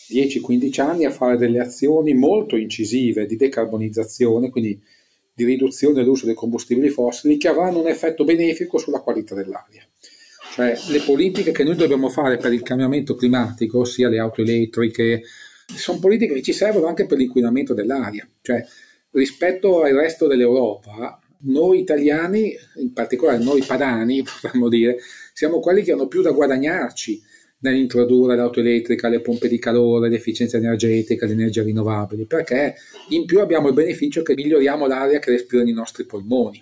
10-15 0.10 0.82
anni 0.82 1.06
a 1.06 1.12
fare 1.12 1.38
delle 1.38 1.60
azioni 1.60 2.14
molto 2.14 2.56
incisive 2.56 3.26
di 3.26 3.36
decarbonizzazione, 3.36 4.50
quindi 4.50 4.82
di 5.34 5.46
riduzione 5.46 5.94
dell'uso 5.94 6.26
dei 6.26 6.36
combustibili 6.36 6.90
fossili 6.90 7.38
che 7.38 7.48
avranno 7.48 7.80
un 7.80 7.88
effetto 7.88 8.26
benefico 8.26 8.78
sulla 8.78 9.00
qualità 9.00 9.36
dell'aria. 9.36 9.88
Cioè 10.60 10.78
le 10.90 11.00
politiche 11.00 11.54
che 11.54 11.64
noi 11.64 11.78
dobbiamo 11.78 12.10
fare 12.10 12.36
per 12.36 12.52
il 12.52 12.64
cambiamento 12.64 13.16
climatico, 13.16 13.86
sia 13.86 14.10
le 14.10 14.20
auto 14.20 14.42
elettriche, 14.42 15.22
sono 15.66 16.00
politiche 16.00 16.34
che 16.34 16.42
ci 16.42 16.52
servono 16.52 16.88
anche 16.88 17.06
per 17.06 17.18
l'inquinamento 17.18 17.74
dell'aria. 17.74 18.28
Cioè 18.42 18.66
rispetto 19.12 19.84
al 19.84 19.94
resto 19.94 20.28
dell'Europa, 20.28 21.18
noi 21.44 21.80
italiani, 21.80 22.54
in 22.76 22.92
particolare 22.92 23.42
noi 23.42 23.64
padani, 23.66 24.22
potremmo 24.42 24.68
dire, 24.68 24.98
siamo 25.32 25.62
quelli 25.62 25.82
che 25.82 25.94
hanno 25.94 26.10
più 26.10 26.22
da 26.22 26.32
guadagnarci 26.32 27.22
nell'introdurre 27.60 28.36
l'auto 28.36 28.60
elettrica, 28.60 29.08
le 29.08 29.22
pompe 29.22 29.48
di 29.48 29.60
calore, 29.60 30.10
l'efficienza 30.10 30.58
energetica, 30.58 31.26
le 31.26 31.32
energie 31.32 31.64
rinnovabili, 31.64 32.26
perché 32.26 32.76
in 33.12 33.24
più 33.24 33.40
abbiamo 33.40 33.70
il 33.70 33.76
beneficio 33.76 34.24
che 34.24 34.34
miglioriamo 34.34 34.88
l'aria 34.88 35.20
che 35.20 35.32
respirano 35.32 35.70
i 35.70 35.74
nostri 35.74 36.06
polmoni. 36.06 36.62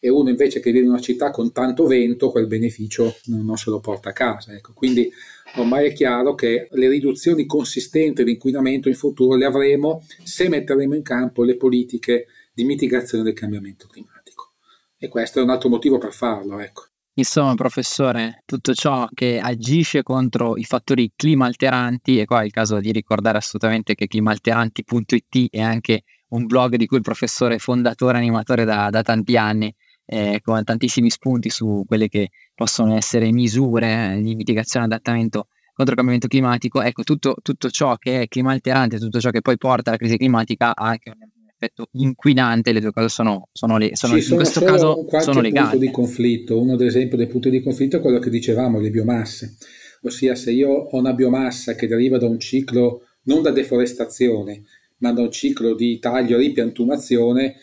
E 0.00 0.08
uno 0.08 0.28
invece 0.28 0.60
che 0.60 0.70
vive 0.70 0.84
in 0.84 0.90
una 0.90 1.00
città 1.00 1.30
con 1.30 1.52
tanto 1.52 1.86
vento, 1.86 2.30
quel 2.30 2.46
beneficio 2.46 3.16
non, 3.26 3.56
se 3.56 3.70
lo 3.70 3.80
porta 3.80 4.10
a 4.10 4.12
casa. 4.12 4.54
Ecco. 4.54 4.72
Quindi 4.72 5.10
ormai 5.56 5.88
è 5.88 5.92
chiaro 5.92 6.34
che 6.34 6.68
le 6.70 6.88
riduzioni 6.88 7.46
consistenti 7.46 8.22
di 8.22 8.32
inquinamento 8.32 8.88
in 8.88 8.94
futuro 8.94 9.36
le 9.36 9.44
avremo 9.44 10.04
se 10.22 10.48
metteremo 10.48 10.94
in 10.94 11.02
campo 11.02 11.42
le 11.42 11.56
politiche 11.56 12.26
di 12.52 12.64
mitigazione 12.64 13.24
del 13.24 13.32
cambiamento 13.32 13.86
climatico. 13.88 14.52
E 14.96 15.08
questo 15.08 15.40
è 15.40 15.42
un 15.42 15.50
altro 15.50 15.68
motivo 15.68 15.98
per 15.98 16.12
farlo. 16.12 16.60
Ecco. 16.60 16.86
Insomma, 17.14 17.54
professore, 17.56 18.42
tutto 18.46 18.72
ciò 18.74 19.08
che 19.12 19.40
agisce 19.40 20.04
contro 20.04 20.56
i 20.56 20.62
fattori 20.62 21.10
climalteranti, 21.16 22.20
e 22.20 22.24
qua 22.24 22.42
è 22.42 22.44
il 22.44 22.52
caso 22.52 22.78
di 22.78 22.92
ricordare 22.92 23.38
assolutamente 23.38 23.96
che 23.96 24.06
climalteranti.it 24.06 25.48
è 25.50 25.60
anche 25.60 26.04
un 26.28 26.46
blog 26.46 26.76
di 26.76 26.86
cui 26.86 26.98
il 26.98 27.02
professore 27.02 27.56
è 27.56 27.58
fondatore 27.58 28.18
animatore 28.18 28.64
da, 28.64 28.88
da 28.90 29.02
tanti 29.02 29.36
anni, 29.36 29.74
eh, 30.10 30.40
con 30.42 30.64
tantissimi 30.64 31.10
spunti 31.10 31.50
su 31.50 31.84
quelle 31.86 32.08
che 32.08 32.30
possono 32.54 32.96
essere 32.96 33.30
misure 33.30 34.18
di 34.22 34.34
mitigazione 34.34 34.86
e 34.86 34.88
adattamento 34.88 35.48
contro 35.74 35.92
il 35.92 35.96
cambiamento 35.96 36.28
climatico. 36.28 36.80
Ecco, 36.80 37.02
tutto, 37.02 37.36
tutto 37.42 37.68
ciò 37.68 37.96
che 37.96 38.22
è 38.22 38.28
climalterante, 38.28 38.98
tutto 38.98 39.20
ciò 39.20 39.28
che 39.28 39.42
poi 39.42 39.58
porta 39.58 39.90
alla 39.90 39.98
crisi 39.98 40.16
climatica 40.16 40.74
ha 40.74 40.86
anche 40.86 41.10
un 41.10 41.46
effetto 41.46 41.88
inquinante, 41.92 42.72
le 42.72 42.80
due 42.80 42.90
cose 42.90 43.08
sono, 43.10 43.48
sono, 43.52 43.76
le, 43.76 43.94
sono 43.94 44.16
in 44.16 44.34
questo 44.34 44.62
caso 44.62 45.04
sono 45.20 45.40
legate. 45.42 45.70
punto 45.70 45.84
di 45.84 45.90
conflitto, 45.90 46.58
uno 46.58 46.72
ad 46.72 46.80
esempio 46.80 47.18
dei 47.18 47.26
punti 47.26 47.50
di 47.50 47.62
conflitto 47.62 47.98
è 47.98 48.00
quello 48.00 48.18
che 48.18 48.30
dicevamo, 48.30 48.80
le 48.80 48.90
biomasse, 48.90 49.56
ossia 50.02 50.34
se 50.34 50.52
io 50.52 50.70
ho 50.70 50.98
una 50.98 51.12
biomassa 51.12 51.74
che 51.74 51.86
deriva 51.86 52.16
da 52.16 52.26
un 52.26 52.38
ciclo 52.38 53.02
non 53.24 53.42
da 53.42 53.50
deforestazione, 53.50 54.64
ma 54.98 55.12
da 55.12 55.20
un 55.20 55.30
ciclo 55.30 55.74
di 55.74 55.98
taglio 55.98 56.36
e 56.36 56.40
ripiantumazione, 56.40 57.56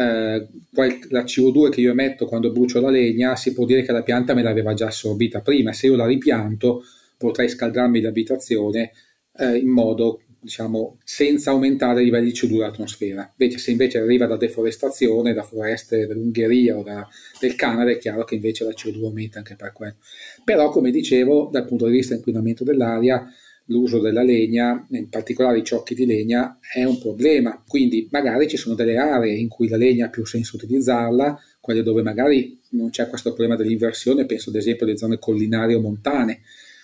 eh, 0.00 0.48
la 1.10 1.24
CO2 1.24 1.68
che 1.68 1.80
io 1.80 1.90
emetto 1.90 2.26
quando 2.26 2.50
brucio 2.50 2.80
la 2.80 2.88
legna 2.88 3.36
si 3.36 3.52
può 3.52 3.66
dire 3.66 3.82
che 3.82 3.92
la 3.92 4.02
pianta 4.02 4.32
me 4.32 4.42
l'aveva 4.42 4.72
già 4.72 4.86
assorbita 4.86 5.40
prima, 5.40 5.72
se 5.72 5.88
io 5.88 5.96
la 5.96 6.06
ripianto 6.06 6.82
potrei 7.18 7.48
scaldarmi 7.48 8.00
l'abitazione 8.00 8.92
eh, 9.36 9.56
in 9.56 9.68
modo 9.68 10.22
diciamo 10.42 10.96
senza 11.04 11.50
aumentare 11.50 12.00
i 12.00 12.04
livelli 12.04 12.32
di 12.32 12.38
CO2 12.38 12.52
dell'atmosfera. 12.52 13.34
Invece 13.36 13.58
se 13.58 13.70
invece 13.72 13.98
arriva 13.98 14.24
da 14.24 14.38
deforestazione, 14.38 15.34
da 15.34 15.42
foreste 15.42 16.06
dell'Ungheria 16.06 16.78
o 16.78 16.82
da, 16.82 17.06
del 17.38 17.54
Canada 17.54 17.90
è 17.90 17.98
chiaro 17.98 18.24
che 18.24 18.36
invece 18.36 18.64
la 18.64 18.70
CO2 18.70 19.04
aumenta 19.04 19.38
anche 19.38 19.54
per 19.54 19.72
quello. 19.74 19.96
Però 20.42 20.70
come 20.70 20.90
dicevo 20.90 21.50
dal 21.52 21.66
punto 21.66 21.86
di 21.86 21.92
vista 21.92 22.10
dell'inquinamento 22.10 22.64
dell'aria 22.64 23.30
l'uso 23.70 24.00
della 24.00 24.22
legna, 24.22 24.86
in 24.90 25.08
particolare 25.08 25.58
i 25.58 25.64
ciocchi 25.64 25.94
di 25.94 26.04
legna, 26.04 26.58
è 26.60 26.84
un 26.84 26.98
problema. 26.98 27.62
Quindi 27.66 28.08
magari 28.10 28.48
ci 28.48 28.56
sono 28.56 28.74
delle 28.74 28.96
aree 28.96 29.34
in 29.34 29.48
cui 29.48 29.68
la 29.68 29.76
legna 29.76 30.06
ha 30.06 30.10
più 30.10 30.24
senso 30.26 30.56
utilizzarla, 30.56 31.40
quelle 31.60 31.82
dove 31.82 32.02
magari 32.02 32.58
non 32.70 32.90
c'è 32.90 33.08
questo 33.08 33.30
problema 33.32 33.56
dell'inversione, 33.56 34.26
penso 34.26 34.50
ad 34.50 34.56
esempio 34.56 34.86
alle 34.86 34.96
zone 34.96 35.18
collinari 35.18 35.74
o 35.74 35.80
montane, 35.80 36.40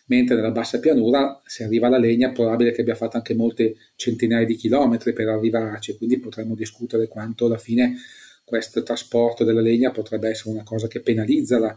mentre 0.07 0.37
nella 0.37 0.53
bassa 0.53 0.79
pianura 0.79 1.41
se 1.45 1.65
arriva 1.65 1.89
la 1.89 1.99
legna 1.99 2.31
è 2.31 2.33
probabile 2.33 2.71
che 2.71 2.83
abbia 2.83 2.95
fatto 2.95 3.17
anche 3.17 3.35
molte 3.35 3.77
centinaia 3.97 4.47
di 4.47 4.55
chilometri 4.55 5.13
per 5.13 5.29
arrivarci, 5.29 5.97
quindi 5.97 6.19
potremmo 6.19 6.55
discutere 6.55 7.09
quanto 7.09 7.47
alla 7.47 7.59
fine 7.59 7.97
questo 8.45 8.85
trasporto 8.85 9.43
della 9.43 9.61
legna 9.61 9.91
potrebbe 9.91 10.29
essere 10.29 10.51
una 10.51 10.63
cosa 10.63 10.87
che 10.87 11.01
penalizza 11.01 11.59
la, 11.59 11.77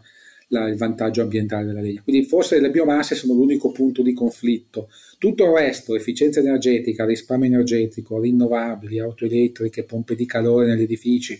la, 0.49 0.67
il 0.67 0.75
vantaggio 0.75 1.21
ambientale 1.21 1.65
della 1.65 1.81
legna. 1.81 2.01
Quindi 2.03 2.25
forse 2.25 2.59
le 2.59 2.69
biomasse 2.69 3.15
sono 3.15 3.33
l'unico 3.33 3.71
punto 3.71 4.01
di 4.01 4.13
conflitto. 4.13 4.89
Tutto 5.17 5.45
il 5.45 5.51
resto, 5.51 5.95
efficienza 5.95 6.39
energetica, 6.39 7.05
risparmio 7.05 7.47
energetico, 7.47 8.19
rinnovabili, 8.19 8.99
auto 8.99 9.25
elettriche, 9.25 9.83
pompe 9.83 10.15
di 10.15 10.25
calore 10.25 10.67
negli 10.67 10.83
edifici, 10.83 11.39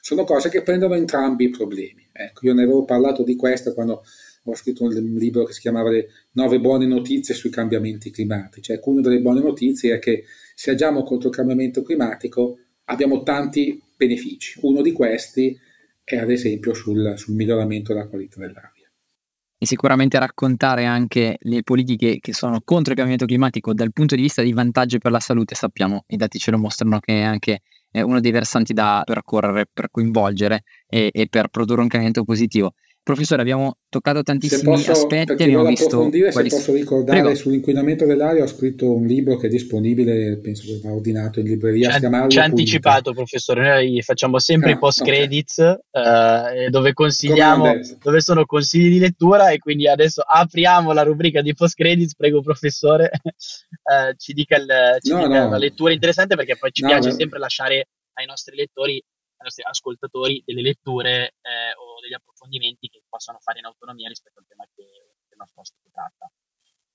sono 0.00 0.24
cose 0.24 0.48
che 0.48 0.62
prendono 0.62 0.94
entrambi 0.94 1.44
i 1.44 1.50
problemi. 1.50 2.06
Ecco, 2.12 2.46
io 2.46 2.54
ne 2.54 2.62
avevo 2.62 2.84
parlato 2.84 3.22
di 3.22 3.36
questo 3.36 3.74
quando 3.74 4.02
ho 4.44 4.54
scritto 4.54 4.84
un 4.84 4.92
libro 4.92 5.44
che 5.44 5.52
si 5.52 5.60
chiamava 5.60 5.90
Le 5.90 6.08
nove 6.32 6.58
buone 6.60 6.86
notizie 6.86 7.34
sui 7.34 7.50
cambiamenti 7.50 8.10
climatici. 8.10 8.72
Ecco, 8.72 8.90
una 8.90 9.02
delle 9.02 9.20
buone 9.20 9.40
notizie 9.40 9.94
è 9.94 9.98
che 9.98 10.24
se 10.54 10.70
agiamo 10.70 11.02
contro 11.02 11.28
il 11.28 11.34
cambiamento 11.34 11.82
climatico 11.82 12.58
abbiamo 12.84 13.22
tanti 13.22 13.80
benefici. 13.96 14.58
Uno 14.62 14.80
di 14.80 14.92
questi 14.92 15.58
è 16.16 16.18
ad 16.18 16.30
esempio 16.30 16.74
sul, 16.74 17.14
sul 17.16 17.34
miglioramento 17.34 17.92
della 17.92 18.08
qualità 18.08 18.38
dell'aria 18.40 18.78
e 19.60 19.66
sicuramente 19.66 20.18
raccontare 20.20 20.84
anche 20.84 21.36
le 21.40 21.64
politiche 21.64 22.18
che 22.20 22.32
sono 22.32 22.60
contro 22.64 22.92
il 22.92 22.96
cambiamento 22.96 23.26
climatico 23.26 23.74
dal 23.74 23.92
punto 23.92 24.14
di 24.14 24.22
vista 24.22 24.40
di 24.40 24.52
vantaggio 24.52 24.98
per 24.98 25.10
la 25.10 25.18
salute, 25.18 25.56
sappiamo, 25.56 26.04
i 26.06 26.16
dati 26.16 26.38
ce 26.38 26.52
lo 26.52 26.58
mostrano 26.58 27.00
che 27.00 27.20
è 27.20 27.22
anche 27.22 27.62
uno 27.90 28.20
dei 28.20 28.30
versanti 28.30 28.72
da 28.72 29.02
percorrere, 29.04 29.66
per 29.72 29.90
coinvolgere 29.90 30.62
e, 30.86 31.10
e 31.12 31.26
per 31.28 31.48
produrre 31.48 31.80
un 31.80 31.88
cambiamento 31.88 32.22
positivo. 32.22 32.74
Professore, 33.08 33.40
abbiamo 33.40 33.78
toccato 33.88 34.22
tantissimi 34.22 34.64
posso, 34.64 34.90
aspetti. 34.90 35.32
Abbiamo 35.32 35.64
visto. 35.64 36.10
Se 36.12 36.42
posso 36.46 36.74
ricordare 36.74 37.20
Prego. 37.22 37.34
sull'inquinamento 37.36 38.04
dell'aria, 38.04 38.42
ho 38.42 38.46
scritto 38.46 38.92
un 38.92 39.06
libro 39.06 39.38
che 39.38 39.46
è 39.46 39.48
disponibile, 39.48 40.36
penso 40.36 40.66
che 40.66 40.78
va 40.82 40.92
ordinato 40.92 41.40
in 41.40 41.46
libreria. 41.46 41.98
Ci 42.28 42.38
ha 42.38 42.44
anticipato, 42.44 43.14
professore. 43.14 43.66
Noi 43.66 44.02
facciamo 44.02 44.38
sempre 44.38 44.72
ah, 44.72 44.74
i 44.74 44.78
post 44.78 45.02
credits 45.02 45.56
okay. 45.56 46.66
uh, 46.66 46.68
dove 46.68 46.92
consigliamo, 46.92 47.80
dove 48.02 48.20
sono 48.20 48.44
consigli 48.44 48.90
di 48.90 48.98
lettura. 48.98 49.52
E 49.52 49.58
quindi 49.58 49.88
adesso 49.88 50.20
apriamo 50.20 50.92
la 50.92 51.02
rubrica 51.02 51.40
di 51.40 51.54
post 51.54 51.76
credits. 51.76 52.14
Prego, 52.14 52.42
professore, 52.42 53.10
uh, 53.24 54.12
ci 54.18 54.34
dica, 54.34 54.58
il, 54.58 54.98
ci 55.00 55.12
no, 55.12 55.26
dica 55.26 55.44
no. 55.44 55.48
la 55.48 55.56
lettura 55.56 55.94
interessante 55.94 56.36
perché 56.36 56.58
poi 56.58 56.72
ci 56.72 56.82
no, 56.82 56.88
piace 56.88 57.12
sempre 57.12 57.38
lasciare 57.38 57.88
ai 58.18 58.26
nostri 58.26 58.54
lettori 58.54 59.02
ai 59.38 59.44
nostri 59.44 59.62
ascoltatori 59.64 60.42
delle 60.44 60.62
letture 60.62 61.34
eh, 61.40 61.72
o 61.78 62.00
degli 62.02 62.14
approfondimenti 62.14 62.88
che 62.88 63.02
possano 63.08 63.38
fare 63.40 63.60
in 63.60 63.66
autonomia 63.66 64.08
rispetto 64.08 64.40
al 64.40 64.46
tema 64.46 64.64
che, 64.74 64.82
che 64.82 65.32
il 65.32 65.38
nostro 65.38 65.60
ospite 65.60 65.88
tratta. 65.92 66.30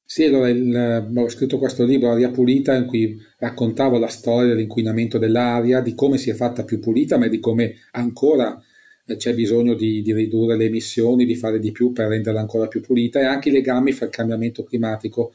Sì, 0.06 0.26
allora 0.26 0.50
il, 0.50 1.12
ho 1.16 1.30
scritto 1.30 1.58
questo 1.58 1.86
libro, 1.86 2.12
Aria 2.12 2.30
Pulita, 2.30 2.76
in 2.76 2.86
cui 2.86 3.18
raccontavo 3.38 3.98
la 3.98 4.10
storia 4.10 4.50
dell'inquinamento 4.50 5.18
dell'aria, 5.18 5.80
di 5.80 5.96
come 5.96 6.18
si 6.18 6.30
è 6.30 6.34
fatta 6.34 6.66
più 6.66 6.80
pulita, 6.80 7.18
ma 7.18 7.28
di 7.28 7.40
come 7.40 7.78
ancora 7.92 8.62
eh, 9.06 9.16
c'è 9.16 9.34
bisogno 9.34 9.74
di, 9.74 10.02
di, 10.02 10.14
ridurre 10.14 10.58
le 10.58 10.66
emissioni, 10.66 11.26
di 11.26 11.36
fare 11.36 11.60
di 11.60 11.72
più 11.72 11.94
per 11.94 12.10
renderla 12.10 12.42
ancora 12.42 12.68
più 12.68 12.82
pulita 12.82 13.20
e 13.20 13.24
anche 13.24 13.50
i 13.50 13.54
legami 13.54 13.94
fra 13.94 14.06
il 14.06 14.12
cambiamento 14.12 14.64
climatico 14.64 15.34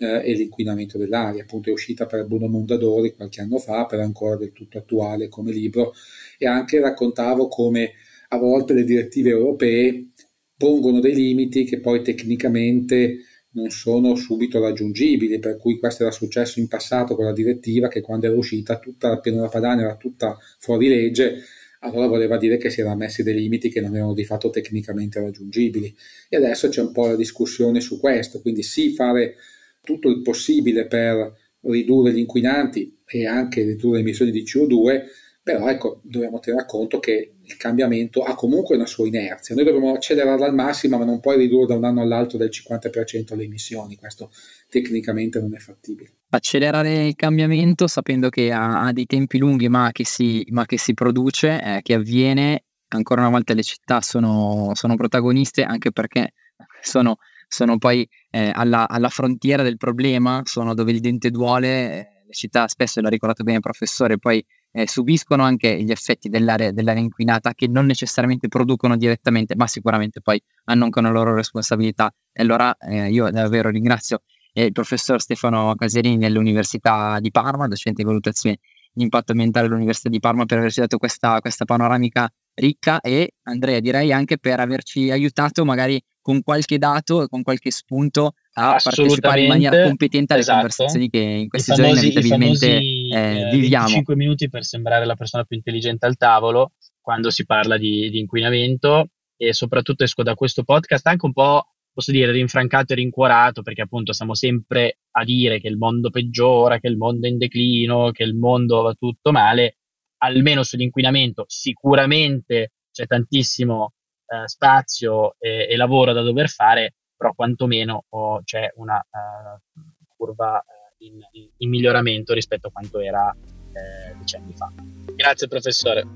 eh, 0.00 0.22
e 0.24 0.32
l'inquinamento 0.32 0.98
dell'aria. 0.98 1.42
Appunto 1.42 1.68
è 1.68 1.72
uscita 1.72 2.06
per 2.06 2.26
Bruno 2.26 2.48
Mondadori 2.48 3.12
qualche 3.12 3.42
anno 3.42 3.58
fa, 3.58 3.84
però 3.84 4.02
ancora 4.02 4.36
del 4.36 4.52
tutto 4.52 4.78
attuale 4.78 5.28
come 5.28 5.52
libro 5.52 5.92
e 6.38 6.46
anche 6.46 6.80
raccontavo 6.80 7.48
come 7.48 7.92
a 8.28 8.38
volte 8.38 8.72
le 8.72 8.84
direttive 8.84 9.30
europee 9.30 10.08
pongono 10.56 11.00
dei 11.00 11.14
limiti 11.14 11.64
che 11.64 11.80
poi 11.80 12.02
tecnicamente 12.02 13.18
non 13.52 13.70
sono 13.70 14.14
subito 14.14 14.60
raggiungibili, 14.60 15.38
per 15.38 15.56
cui 15.56 15.78
questo 15.78 16.04
era 16.04 16.12
successo 16.12 16.60
in 16.60 16.68
passato 16.68 17.16
con 17.16 17.24
la 17.24 17.32
direttiva 17.32 17.88
che 17.88 18.00
quando 18.00 18.26
era 18.26 18.36
uscita 18.36 18.78
tutta 18.78 19.08
la 19.08 19.18
pianura 19.18 19.48
padana 19.48 19.82
era 19.82 19.96
tutta 19.96 20.38
fuori 20.60 20.88
legge, 20.88 21.42
allora 21.80 22.06
voleva 22.06 22.36
dire 22.36 22.58
che 22.58 22.70
si 22.70 22.80
erano 22.80 22.96
messi 22.96 23.22
dei 23.22 23.34
limiti 23.34 23.70
che 23.70 23.80
non 23.80 23.96
erano 23.96 24.12
di 24.12 24.24
fatto 24.24 24.50
tecnicamente 24.50 25.18
raggiungibili. 25.18 25.94
E 26.28 26.36
adesso 26.36 26.68
c'è 26.68 26.82
un 26.82 26.92
po' 26.92 27.06
la 27.06 27.16
discussione 27.16 27.80
su 27.80 27.98
questo, 27.98 28.40
quindi 28.40 28.62
sì 28.62 28.92
fare 28.92 29.36
tutto 29.82 30.08
il 30.08 30.22
possibile 30.22 30.86
per 30.86 31.32
ridurre 31.62 32.12
gli 32.12 32.18
inquinanti 32.18 32.98
e 33.06 33.26
anche 33.26 33.62
ridurre 33.62 33.96
le 33.96 34.02
emissioni 34.02 34.30
di 34.30 34.42
CO2, 34.42 35.02
però 35.42 35.68
ecco, 35.68 36.00
dobbiamo 36.04 36.38
tener 36.38 36.66
conto 36.66 37.00
che 37.00 37.32
il 37.42 37.56
cambiamento 37.56 38.22
ha 38.22 38.34
comunque 38.34 38.76
una 38.76 38.86
sua 38.86 39.06
inerzia. 39.06 39.54
Noi 39.54 39.64
dobbiamo 39.64 39.94
accelerarla 39.94 40.46
al 40.46 40.54
massimo, 40.54 40.98
ma 40.98 41.04
non 41.04 41.18
puoi 41.18 41.38
ridurre 41.38 41.66
da 41.66 41.74
un 41.76 41.84
anno 41.84 42.02
all'altro 42.02 42.38
del 42.38 42.50
50% 42.52 43.34
le 43.34 43.44
emissioni, 43.44 43.96
questo 43.96 44.30
tecnicamente 44.68 45.40
non 45.40 45.54
è 45.54 45.58
fattibile. 45.58 46.12
Accelerare 46.28 47.06
il 47.06 47.16
cambiamento 47.16 47.86
sapendo 47.88 48.28
che 48.28 48.52
ha, 48.52 48.82
ha 48.82 48.92
dei 48.92 49.06
tempi 49.06 49.38
lunghi, 49.38 49.68
ma 49.68 49.90
che 49.92 50.04
si, 50.04 50.46
ma 50.50 50.66
che 50.66 50.78
si 50.78 50.94
produce, 50.94 51.60
eh, 51.60 51.80
che 51.82 51.94
avviene, 51.94 52.64
ancora 52.88 53.22
una 53.22 53.30
volta 53.30 53.54
le 53.54 53.62
città 53.62 54.00
sono, 54.00 54.70
sono 54.74 54.94
protagoniste 54.94 55.62
anche 55.62 55.90
perché 55.90 56.34
sono, 56.80 57.16
sono 57.50 57.78
poi 57.78 58.08
eh, 58.30 58.52
alla, 58.54 58.88
alla, 58.88 59.08
frontiera 59.08 59.64
del 59.64 59.76
problema, 59.76 60.40
sono 60.44 60.72
dove 60.72 60.92
il 60.92 61.00
dente 61.00 61.30
duole, 61.30 61.68
eh, 61.68 62.08
le 62.26 62.32
città 62.32 62.68
spesso, 62.68 63.00
l'ha 63.00 63.08
ricordato 63.08 63.42
bene 63.42 63.56
il 63.56 63.62
professore, 63.62 64.18
poi 64.18 64.44
eh, 64.70 64.86
subiscono 64.86 65.42
anche 65.42 65.82
gli 65.82 65.90
effetti 65.90 66.28
dell'area, 66.28 66.70
dell'area, 66.70 67.02
inquinata 67.02 67.52
che 67.54 67.66
non 67.66 67.86
necessariamente 67.86 68.46
producono 68.46 68.96
direttamente, 68.96 69.56
ma 69.56 69.66
sicuramente 69.66 70.20
poi 70.20 70.40
anche 70.66 70.98
una 71.00 71.10
loro 71.10 71.34
responsabilità. 71.34 72.14
E 72.32 72.42
allora 72.42 72.76
eh, 72.76 73.10
io 73.10 73.28
davvero 73.30 73.68
ringrazio 73.68 74.22
eh, 74.52 74.66
il 74.66 74.72
professor 74.72 75.20
Stefano 75.20 75.74
Caserini 75.74 76.18
dell'Università 76.18 77.18
di 77.18 77.32
Parma, 77.32 77.66
docente 77.66 78.02
di 78.02 78.08
valutazione 78.08 78.58
di 78.92 79.02
impatto 79.02 79.32
ambientale 79.32 79.66
dell'Università 79.66 80.08
di 80.08 80.20
Parma, 80.20 80.44
per 80.44 80.58
averci 80.58 80.80
dato 80.80 80.98
questa, 80.98 81.40
questa 81.40 81.64
panoramica 81.64 82.32
ricca 82.54 83.00
e 83.00 83.34
Andrea 83.42 83.80
direi 83.80 84.12
anche 84.12 84.38
per 84.38 84.60
averci 84.60 85.10
aiutato 85.10 85.64
magari 85.64 86.00
con 86.20 86.42
qualche 86.42 86.78
dato 86.78 87.22
e 87.22 87.28
con 87.28 87.42
qualche 87.42 87.70
spunto 87.70 88.34
a 88.54 88.78
partecipare 88.82 89.42
in 89.42 89.48
maniera 89.48 89.84
competente 89.84 90.34
alle 90.34 90.42
esatto. 90.42 90.58
conversazioni 90.58 91.08
che 91.08 91.18
in 91.18 91.48
questi 91.48 91.72
giorni 91.72 91.92
inevitabilmente 91.92 92.66
famosi, 92.66 93.08
eh, 93.08 93.48
viviamo. 93.50 93.88
5 93.88 94.16
minuti 94.16 94.48
per 94.48 94.64
sembrare 94.64 95.06
la 95.06 95.14
persona 95.16 95.44
più 95.44 95.56
intelligente 95.56 96.06
al 96.06 96.16
tavolo. 96.16 96.72
quando 97.00 97.30
si 97.30 97.46
parla 97.46 97.78
di, 97.78 98.10
di 98.10 98.18
inquinamento 98.18 99.08
e 99.36 99.54
soprattutto 99.54 100.04
esco 100.04 100.22
da 100.22 100.34
questo 100.34 100.62
podcast 100.62 101.06
anche 101.06 101.24
un 101.24 101.32
po' 101.32 101.64
posso 101.92 102.12
dire, 102.12 102.32
rinfrancato 102.32 102.92
e 102.92 102.96
rincuorato, 102.96 103.62
perché 103.62 103.82
appunto 103.82 104.12
stiamo 104.12 104.34
sempre 104.34 105.00
a 105.12 105.24
dire 105.24 105.60
che 105.60 105.68
il 105.68 105.76
mondo 105.76 106.10
peggiora, 106.10 106.78
che 106.78 106.88
il 106.88 106.96
mondo 106.96 107.26
è 107.26 107.30
in 107.30 107.38
declino, 107.38 108.10
che 108.10 108.22
il 108.22 108.34
mondo 108.34 108.82
va 108.82 108.94
tutto 108.94 109.32
male, 109.32 109.79
almeno 110.22 110.62
sull'inquinamento 110.62 111.44
sicuramente 111.46 112.72
c'è 112.90 113.06
tantissimo 113.06 113.92
eh, 114.26 114.48
spazio 114.48 115.34
e, 115.38 115.66
e, 115.68 115.76
lavoro 115.76 116.12
da 116.12 116.22
dover 116.22 116.48
fare, 116.48 116.94
però 117.16 117.32
quantomeno 117.34 118.04
oh, 118.10 118.42
c'è 118.44 118.70
una 118.76 118.96
uh, 118.96 119.80
curva 120.16 120.64
uh, 120.64 121.04
in, 121.04 121.18
in, 121.58 121.68
miglioramento 121.68 122.34
rispetto 122.34 122.68
a 122.68 122.70
quanto 122.70 123.00
era 123.00 123.34
eh, 123.34 124.14
decenni 124.18 124.54
fa. 124.54 124.70
Grazie 125.14 125.48
professore. 125.48 126.06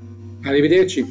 Arrivederci, 0.43 1.05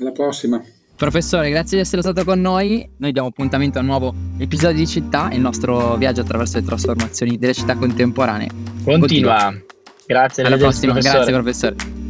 alla 0.00 0.12
prossima. 0.12 0.62
Professore, 0.96 1.50
grazie 1.50 1.76
di 1.76 1.82
essere 1.82 2.00
stato 2.00 2.24
con 2.24 2.40
noi. 2.40 2.88
Noi 2.96 3.12
diamo 3.12 3.28
appuntamento 3.28 3.78
a 3.78 3.80
un 3.82 3.86
nuovo 3.86 4.14
episodio 4.38 4.78
di 4.78 4.86
città, 4.86 5.30
il 5.32 5.40
nostro 5.40 5.96
viaggio 5.96 6.22
attraverso 6.22 6.58
le 6.58 6.64
trasformazioni 6.64 7.38
delle 7.38 7.54
città 7.54 7.76
contemporanee. 7.76 8.48
Continua. 8.82 8.98
Continua. 8.98 9.62
Grazie, 10.06 10.44
alla 10.44 10.56
prossima. 10.56 10.92
Professore. 10.92 11.24
Grazie, 11.24 11.32
professore. 11.32 11.95